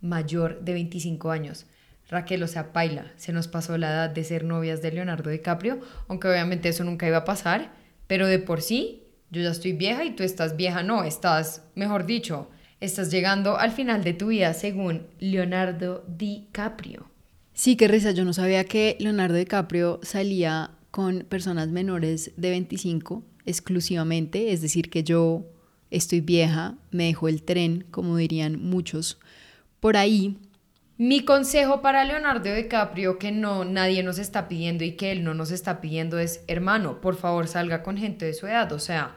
mayor 0.00 0.60
de 0.60 0.74
25 0.74 1.30
años. 1.30 1.66
Raquel, 2.08 2.42
o 2.42 2.48
sea, 2.48 2.72
paila, 2.72 3.12
se 3.16 3.32
nos 3.32 3.48
pasó 3.48 3.76
la 3.78 3.90
edad 3.90 4.10
de 4.10 4.24
ser 4.24 4.44
novias 4.44 4.82
de 4.82 4.92
Leonardo 4.92 5.30
DiCaprio, 5.30 5.80
aunque 6.06 6.28
obviamente 6.28 6.68
eso 6.68 6.84
nunca 6.84 7.08
iba 7.08 7.18
a 7.18 7.24
pasar, 7.24 7.72
pero 8.06 8.26
de 8.26 8.38
por 8.38 8.62
sí, 8.62 9.02
yo 9.30 9.42
ya 9.42 9.50
estoy 9.50 9.72
vieja 9.72 10.04
y 10.04 10.12
tú 10.12 10.22
estás 10.22 10.56
vieja, 10.56 10.82
no, 10.82 11.02
estás, 11.02 11.64
mejor 11.74 12.06
dicho, 12.06 12.48
estás 12.84 13.10
llegando 13.10 13.58
al 13.58 13.72
final 13.72 14.04
de 14.04 14.14
tu 14.14 14.28
vida 14.28 14.52
según 14.54 15.06
Leonardo 15.18 16.04
DiCaprio. 16.06 17.10
Sí, 17.52 17.76
qué 17.76 17.88
risa, 17.88 18.10
yo 18.10 18.24
no 18.24 18.32
sabía 18.32 18.64
que 18.64 18.96
Leonardo 18.98 19.36
DiCaprio 19.36 20.00
salía 20.02 20.72
con 20.90 21.20
personas 21.20 21.68
menores 21.68 22.32
de 22.36 22.50
25 22.50 23.24
exclusivamente, 23.46 24.52
es 24.52 24.60
decir, 24.62 24.90
que 24.90 25.02
yo 25.02 25.46
estoy 25.90 26.20
vieja, 26.20 26.76
me 26.90 27.04
dejó 27.04 27.28
el 27.28 27.42
tren, 27.42 27.84
como 27.90 28.16
dirían 28.16 28.60
muchos 28.60 29.18
por 29.80 29.96
ahí, 29.96 30.38
mi 30.96 31.24
consejo 31.24 31.82
para 31.82 32.04
Leonardo 32.04 32.54
DiCaprio 32.54 33.18
que 33.18 33.32
no 33.32 33.64
nadie 33.64 34.04
nos 34.04 34.20
está 34.20 34.46
pidiendo 34.46 34.84
y 34.84 34.92
que 34.92 35.10
él 35.10 35.24
no 35.24 35.34
nos 35.34 35.50
está 35.50 35.80
pidiendo 35.80 36.20
es, 36.20 36.44
hermano, 36.46 37.00
por 37.00 37.16
favor 37.16 37.48
salga 37.48 37.82
con 37.82 37.96
gente 37.96 38.26
de 38.26 38.32
su 38.32 38.46
edad, 38.46 38.70
o 38.72 38.78
sea, 38.78 39.16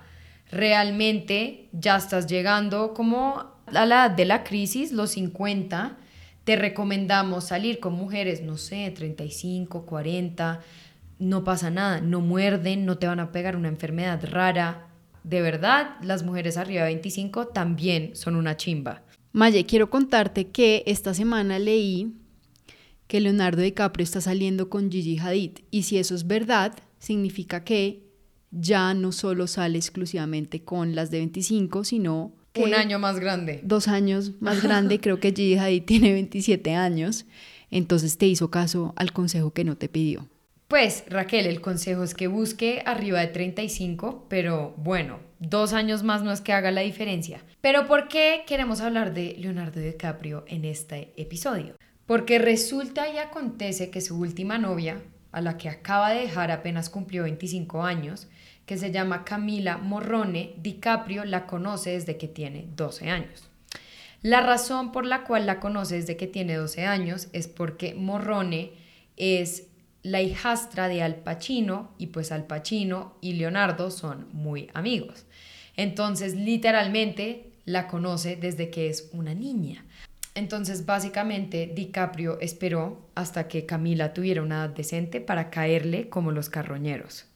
realmente 0.49 1.69
ya 1.73 1.97
estás 1.97 2.25
llegando 2.25 2.95
como 2.95 3.57
a 3.67 3.86
la 3.86 4.06
edad 4.06 4.12
de 4.12 4.25
la 4.25 4.43
crisis, 4.43 4.91
los 4.91 5.12
50, 5.12 5.97
te 6.43 6.56
recomendamos 6.56 7.45
salir 7.45 7.80
con 7.80 7.93
mujeres, 7.93 8.41
no 8.41 8.58
sé, 8.58 8.91
35, 8.95 9.86
40, 9.86 10.62
no 11.19 11.43
pasa 11.43 11.69
nada, 11.69 11.99
no 11.99 12.21
muerden, 12.21 12.86
no 12.86 12.97
te 12.97 13.08
van 13.08 13.19
a 13.19 13.32
pegar 13.32 13.56
una 13.56 13.67
enfermedad 13.67 14.23
rara. 14.23 14.88
De 15.23 15.41
verdad, 15.41 15.97
las 16.01 16.23
mujeres 16.23 16.56
arriba 16.56 16.84
de 16.84 16.93
25 16.93 17.47
también 17.47 18.15
son 18.15 18.36
una 18.36 18.56
chimba. 18.56 19.03
Maye, 19.34 19.65
quiero 19.65 19.89
contarte 19.89 20.47
que 20.47 20.84
esta 20.88 21.13
semana 21.13 21.60
leí 21.60 22.13
que 23.08 23.19
Leonardo 23.19 23.62
DiCaprio 23.62 24.03
está 24.03 24.21
saliendo 24.21 24.69
con 24.69 24.89
Gigi 24.89 25.17
Hadid 25.17 25.60
y 25.69 25.84
si 25.84 25.97
eso 25.97 26.15
es 26.15 26.27
verdad, 26.27 26.73
significa 26.99 27.63
que 27.63 28.08
ya 28.51 28.93
no 28.93 29.12
solo 29.12 29.47
sale 29.47 29.77
exclusivamente 29.77 30.63
con 30.63 30.95
las 30.95 31.12
de 31.12 31.19
25, 31.19 31.84
sino 31.84 32.37
que 32.58 32.63
un 32.63 32.74
año 32.74 33.00
más 33.00 33.20
grande. 33.20 33.62
Dos 33.63 33.88
años 33.88 34.34
más 34.39 34.62
grande, 34.62 35.00
creo 35.02 35.20
que 35.20 35.30
Gigi 35.30 35.58
Hadid 35.58 35.84
tiene 35.84 36.13
27 36.13 36.76
años, 36.76 37.26
entonces 37.72 38.17
te 38.17 38.26
hizo 38.26 38.50
caso 38.52 38.93
al 38.96 39.12
consejo 39.13 39.52
que 39.52 39.63
no 39.63 39.78
te 39.78 39.89
pidió. 39.89 40.28
Pues 40.67 41.06
Raquel, 41.08 41.46
el 41.46 41.62
consejo 41.62 42.04
es 42.04 42.13
que 42.13 42.28
busque 42.28 42.84
arriba 42.86 43.22
de 43.22 43.28
35, 43.28 44.26
pero 44.28 44.74
bueno, 44.76 45.20
dos 45.39 45.72
años 45.72 46.04
más 46.04 46.24
no 46.24 46.34
es 46.34 46.41
que 46.41 46.52
haga 46.52 46.72
la 46.72 46.82
diferencia. 46.82 47.41
Pero 47.62 47.88
¿por 47.88 48.10
qué 48.10 48.43
queremos 48.46 48.82
hablar 48.82 49.13
de 49.13 49.36
Leonardo 49.38 49.80
DiCaprio 49.80 50.43
en 50.48 50.65
este 50.65 51.13
episodio? 51.15 51.76
Porque 52.06 52.38
resulta 52.38 53.08
y 53.08 53.17
acontece 53.17 53.89
que 53.89 54.02
su 54.02 54.17
última 54.17 54.58
novia, 54.58 55.02
a 55.32 55.39
la 55.39 55.58
que 55.58 55.70
acaba 55.70 56.12
de 56.12 56.22
dejar 56.22 56.52
apenas 56.52 56.89
cumplió 56.89 57.24
25 57.24 57.84
años, 57.84 58.28
que 58.67 58.77
se 58.77 58.91
llama 58.91 59.23
Camila 59.23 59.77
Morrone, 59.77 60.53
DiCaprio 60.58 61.23
la 61.23 61.47
conoce 61.47 61.91
desde 61.91 62.17
que 62.17 62.27
tiene 62.27 62.67
12 62.75 63.10
años. 63.10 63.49
La 64.21 64.41
razón 64.41 64.91
por 64.91 65.06
la 65.06 65.23
cual 65.23 65.45
la 65.45 65.62
conoce 65.62 65.95
desde 65.95 66.17
que 66.17 66.27
tiene 66.27 66.56
12 66.56 66.86
años 66.86 67.30
es 67.32 67.47
porque 67.47 67.95
Morrone 67.95 68.73
es 69.15 69.67
la 70.03 70.21
hijastra 70.21 70.89
de 70.89 71.01
Al 71.01 71.15
Pacino 71.15 71.91
y 71.97 72.08
pues 72.08 72.34
Al 72.34 72.45
Pacino 72.45 73.15
y 73.21 73.34
Leonardo 73.34 73.89
son 73.89 74.27
muy 74.34 74.69
amigos. 74.73 75.25
Entonces 75.77 76.36
literalmente 76.36 77.53
la 77.63 77.88
conoce 77.88 78.36
desde 78.36 78.69
que 78.69 78.89
es 78.89 79.10
una 79.13 79.34
niña. 79.34 79.86
Entonces 80.36 80.86
básicamente 80.86 81.71
DiCaprio 81.73 82.38
esperó 82.41 83.08
hasta 83.15 83.47
que 83.47 83.65
Camila 83.65 84.13
tuviera 84.13 84.41
una 84.41 84.65
edad 84.65 84.69
decente 84.71 85.21
para 85.21 85.49
caerle 85.49 86.10
como 86.10 86.34
los 86.34 86.49
carroñeros. 86.49 87.27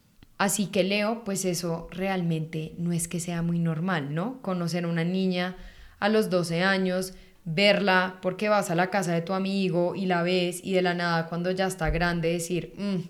Así 0.42 0.66
que 0.66 0.84
Leo, 0.84 1.24
pues 1.24 1.46
eso 1.46 1.88
realmente 1.92 2.74
no 2.80 2.92
es 2.94 3.08
que 3.08 3.20
sea 3.20 3.44
muy 3.44 3.60
normal, 3.60 4.16
¿no? 4.16 4.42
Conocer 4.42 4.86
a 4.86 4.88
una 4.88 5.04
niña 5.04 5.56
a 6.00 6.10
los 6.10 6.32
12 6.32 6.64
años, 6.64 7.14
verla 7.46 8.18
porque 8.24 8.50
vas 8.50 8.72
a 8.72 8.76
la 8.76 8.90
casa 8.90 9.14
de 9.14 9.22
tu 9.22 9.34
amigo 9.34 9.94
y 9.94 10.08
la 10.08 10.24
ves 10.24 10.60
y 10.64 10.74
de 10.74 10.82
la 10.82 10.96
nada 10.96 11.28
cuando 11.28 11.52
ya 11.52 11.68
está 11.68 11.92
grande 11.92 12.32
decir, 12.32 12.74
mm, 12.76 13.02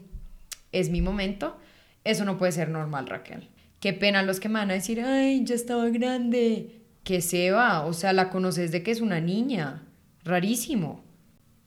es 0.74 0.90
mi 0.90 1.02
momento, 1.02 1.56
eso 2.04 2.26
no 2.26 2.38
puede 2.38 2.52
ser 2.52 2.68
normal, 2.68 3.08
Raquel. 3.08 3.48
Qué 3.80 3.94
pena 3.94 4.24
los 4.24 4.42
que 4.42 4.50
me 4.50 4.60
van 4.60 4.72
a 4.72 4.74
decir, 4.74 5.00
ay, 5.00 5.46
ya 5.46 5.56
estaba 5.56 5.88
grande. 5.88 6.82
Que 7.06 7.22
se 7.22 7.52
va, 7.52 7.86
o 7.86 7.94
sea, 7.94 8.12
la 8.12 8.30
conoces 8.30 8.74
de 8.74 8.84
que 8.84 8.92
es 8.92 9.00
una 9.00 9.22
niña. 9.22 9.84
Rarísimo. 10.26 11.02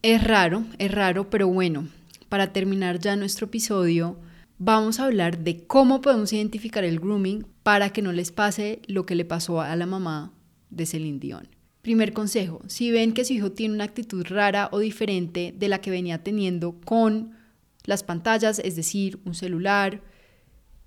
Es 0.03 0.23
raro, 0.23 0.65
es 0.77 0.93
raro, 0.93 1.31
pero 1.31 1.49
bueno, 1.49 1.89
para 2.29 2.53
terminar 2.53 2.99
ya 2.99 3.17
nuestro 3.17 3.47
episodio, 3.47 4.19
vamos 4.59 5.01
a 5.01 5.05
hablar 5.05 5.39
de 5.39 5.67
cómo 5.67 6.01
podemos 6.01 6.33
identificar 6.33 6.85
el 6.85 7.01
grooming 7.01 7.47
para 7.63 7.91
que 7.91 8.03
no 8.03 8.13
les 8.13 8.33
pase 8.33 8.81
lo 8.87 9.07
que 9.07 9.15
le 9.15 9.25
pasó 9.25 9.61
a 9.61 9.75
la 9.77 9.87
mamá 9.87 10.33
de 10.71 10.87
Celine 10.87 11.19
Dion. 11.19 11.49
Primer 11.83 12.13
consejo, 12.13 12.63
si 12.67 12.91
ven 12.91 13.13
que 13.13 13.25
su 13.25 13.35
hijo 13.35 13.53
tiene 13.53 13.75
una 13.75 13.85
actitud 13.85 14.25
rara 14.27 14.69
o 14.73 14.79
diferente 14.79 15.55
de 15.57 15.69
la 15.69 15.81
que 15.81 15.91
venía 15.91 16.23
teniendo 16.23 16.81
con 16.85 17.37
las 17.85 18.03
pantallas, 18.03 18.59
es 18.59 18.77
decir, 18.77 19.21
un 19.25 19.35
celular, 19.35 20.01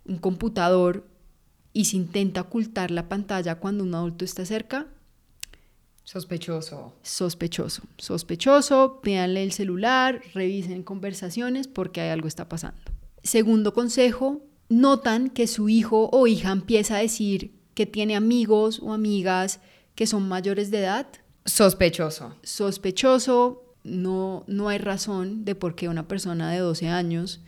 un 0.06 0.17
computador, 0.17 1.08
y 1.73 1.86
se 1.86 1.97
intenta 1.97 2.41
ocultar 2.41 2.89
la 2.89 3.08
pantalla 3.08 3.56
cuando 3.56 3.84
un 3.84 3.93
adulto 3.93 4.25
está 4.25 4.45
cerca, 4.45 4.88
Sospechoso. 6.08 6.93
Sospechoso. 7.03 7.84
Sospechoso, 7.97 9.01
pídanle 9.01 9.43
el 9.43 9.51
celular, 9.51 10.21
revisen 10.34 10.82
conversaciones 10.82 11.67
porque 11.67 11.99
hay 11.99 12.12
algo 12.12 12.30
está 12.30 12.47
pasando. 12.47 12.80
Segundo 13.27 13.73
consejo, 13.73 14.41
notan 14.69 15.29
que 15.29 15.47
su 15.47 15.67
hijo 15.67 16.09
o 16.13 16.27
hija 16.27 16.49
empieza 16.49 16.95
a 16.95 17.01
decir 17.01 17.51
que 17.73 17.85
tiene 17.85 18.15
amigos 18.15 18.79
o 18.81 18.93
amigas 18.93 19.59
que 19.95 20.07
son 20.07 20.29
mayores 20.29 20.71
de 20.71 20.77
edad. 20.79 21.07
Sospechoso. 21.43 22.37
Sospechoso, 22.41 23.75
no, 23.83 24.45
no 24.47 24.69
hay 24.69 24.77
razón 24.77 25.43
de 25.43 25.55
por 25.55 25.75
qué 25.75 25.89
una 25.89 26.07
persona 26.07 26.49
de 26.51 26.59
12 26.59 26.87
años 26.87 27.41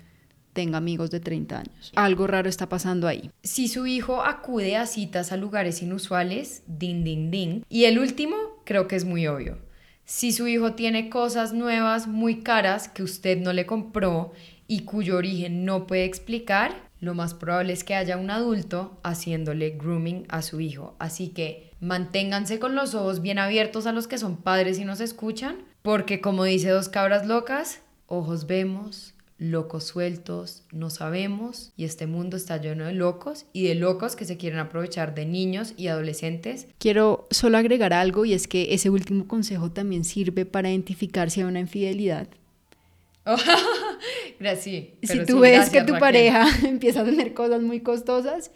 tenga 0.51 0.79
amigos 0.79 1.11
de 1.11 1.21
30 1.21 1.59
años. 1.59 1.93
Algo 1.95 2.27
raro 2.27 2.49
está 2.49 2.67
pasando 2.67 3.07
ahí. 3.07 3.31
Si 3.43 3.69
su 3.69 3.87
hijo 3.87 4.21
acude 4.21 4.75
a 4.75 4.85
citas 4.85 5.31
a 5.31 5.37
lugares 5.37 5.81
inusuales, 5.81 6.61
din, 6.67 7.05
din, 7.05 7.31
din. 7.31 7.65
Y 7.69 7.85
el 7.85 7.99
último, 7.99 8.35
creo 8.65 8.89
que 8.89 8.97
es 8.97 9.05
muy 9.05 9.27
obvio. 9.27 9.59
Si 10.03 10.33
su 10.33 10.45
hijo 10.49 10.73
tiene 10.73 11.09
cosas 11.09 11.53
nuevas 11.53 12.05
muy 12.05 12.41
caras 12.41 12.89
que 12.89 13.01
usted 13.01 13.39
no 13.39 13.53
le 13.53 13.65
compró 13.65 14.33
y 14.69 14.81
cuyo 14.81 15.17
origen 15.17 15.65
no 15.65 15.87
puede 15.87 16.05
explicar, 16.05 16.73
lo 17.01 17.15
más 17.15 17.33
probable 17.33 17.73
es 17.73 17.83
que 17.83 17.95
haya 17.95 18.17
un 18.17 18.29
adulto 18.29 18.99
haciéndole 19.03 19.71
grooming 19.71 20.25
a 20.29 20.43
su 20.43 20.61
hijo. 20.61 20.95
Así 20.99 21.29
que 21.29 21.71
manténganse 21.81 22.59
con 22.59 22.75
los 22.75 22.93
ojos 22.93 23.21
bien 23.21 23.39
abiertos 23.39 23.87
a 23.87 23.91
los 23.91 24.07
que 24.07 24.19
son 24.19 24.37
padres 24.37 24.77
y 24.79 24.85
nos 24.85 25.01
escuchan, 25.01 25.57
porque 25.81 26.21
como 26.21 26.43
dice 26.43 26.69
dos 26.69 26.87
cabras 26.87 27.25
locas, 27.25 27.81
ojos 28.05 28.45
vemos, 28.45 29.15
locos 29.39 29.85
sueltos, 29.85 30.63
no 30.71 30.91
sabemos 30.91 31.71
y 31.75 31.85
este 31.85 32.05
mundo 32.05 32.37
está 32.37 32.57
lleno 32.57 32.85
de 32.85 32.93
locos 32.93 33.47
y 33.53 33.67
de 33.67 33.73
locos 33.73 34.15
que 34.15 34.25
se 34.25 34.37
quieren 34.37 34.59
aprovechar 34.59 35.15
de 35.15 35.25
niños 35.25 35.73
y 35.77 35.87
adolescentes. 35.87 36.67
Quiero 36.77 37.27
solo 37.31 37.57
agregar 37.57 37.93
algo 37.93 38.23
y 38.23 38.33
es 38.33 38.47
que 38.47 38.75
ese 38.75 38.91
último 38.91 39.27
consejo 39.27 39.71
también 39.71 40.03
sirve 40.03 40.45
para 40.45 40.69
identificar 40.69 41.31
si 41.31 41.41
hay 41.41 41.47
una 41.47 41.61
infidelidad. 41.61 42.27
gracias. 44.39 44.85
si 45.01 45.25
tú 45.25 45.39
ves 45.39 45.69
que 45.69 45.83
tu 45.83 45.97
pareja 45.97 46.47
empieza 46.67 47.01
a 47.01 47.05
tener 47.05 47.33
cosas 47.33 47.61
muy 47.61 47.81
costosas 47.81 48.51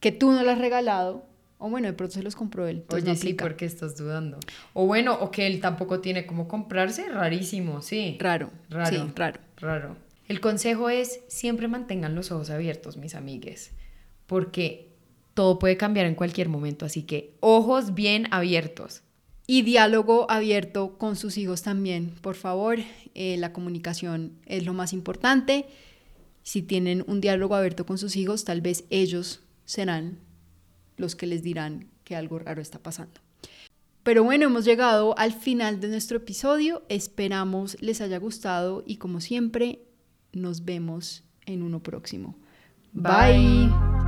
que 0.00 0.12
tú 0.12 0.32
no 0.32 0.42
le 0.42 0.50
has 0.50 0.58
regalado, 0.58 1.26
o 1.58 1.70
bueno, 1.70 1.86
de 1.86 1.92
pronto 1.92 2.14
se 2.14 2.24
los 2.24 2.34
compró 2.34 2.66
él. 2.66 2.84
Oye, 2.88 3.14
sí, 3.14 3.34
porque 3.34 3.64
estás 3.66 3.96
dudando. 3.96 4.40
O 4.72 4.86
bueno, 4.86 5.14
o 5.14 5.30
que 5.30 5.46
él 5.46 5.60
tampoco 5.60 6.00
tiene 6.00 6.26
cómo 6.26 6.48
comprarse, 6.48 7.08
rarísimo, 7.08 7.82
sí. 7.82 8.16
Raro. 8.18 8.50
Raro. 8.68 8.90
Sí, 8.90 9.12
raro. 9.14 9.40
Raro. 9.58 9.96
El 10.26 10.40
consejo 10.40 10.90
es 10.90 11.20
siempre 11.28 11.68
mantengan 11.68 12.16
los 12.16 12.32
ojos 12.32 12.50
abiertos, 12.50 12.96
mis 12.96 13.14
amigues, 13.14 13.70
porque 14.26 14.92
todo 15.34 15.58
puede 15.60 15.76
cambiar 15.76 16.06
en 16.06 16.16
cualquier 16.16 16.48
momento, 16.48 16.84
así 16.84 17.04
que 17.04 17.36
ojos 17.38 17.94
bien 17.94 18.26
abiertos. 18.32 19.02
Y 19.46 19.62
diálogo 19.62 20.30
abierto 20.30 20.96
con 20.98 21.16
sus 21.16 21.36
hijos 21.36 21.62
también, 21.62 22.10
por 22.20 22.36
favor. 22.36 22.78
Eh, 23.14 23.36
la 23.38 23.52
comunicación 23.52 24.38
es 24.46 24.64
lo 24.64 24.72
más 24.72 24.92
importante. 24.92 25.66
Si 26.42 26.62
tienen 26.62 27.04
un 27.06 27.20
diálogo 27.20 27.54
abierto 27.54 27.84
con 27.86 27.98
sus 27.98 28.16
hijos, 28.16 28.44
tal 28.44 28.60
vez 28.60 28.84
ellos 28.90 29.40
serán 29.64 30.18
los 30.96 31.16
que 31.16 31.26
les 31.26 31.42
dirán 31.42 31.88
que 32.04 32.16
algo 32.16 32.38
raro 32.38 32.62
está 32.62 32.78
pasando. 32.78 33.20
Pero 34.02 34.24
bueno, 34.24 34.46
hemos 34.46 34.64
llegado 34.64 35.16
al 35.18 35.32
final 35.32 35.80
de 35.80 35.88
nuestro 35.88 36.16
episodio. 36.16 36.82
Esperamos 36.88 37.76
les 37.80 38.00
haya 38.00 38.18
gustado 38.18 38.82
y 38.86 38.96
como 38.96 39.20
siempre, 39.20 39.80
nos 40.32 40.64
vemos 40.64 41.24
en 41.46 41.62
uno 41.62 41.82
próximo. 41.82 42.36
Bye. 42.92 44.01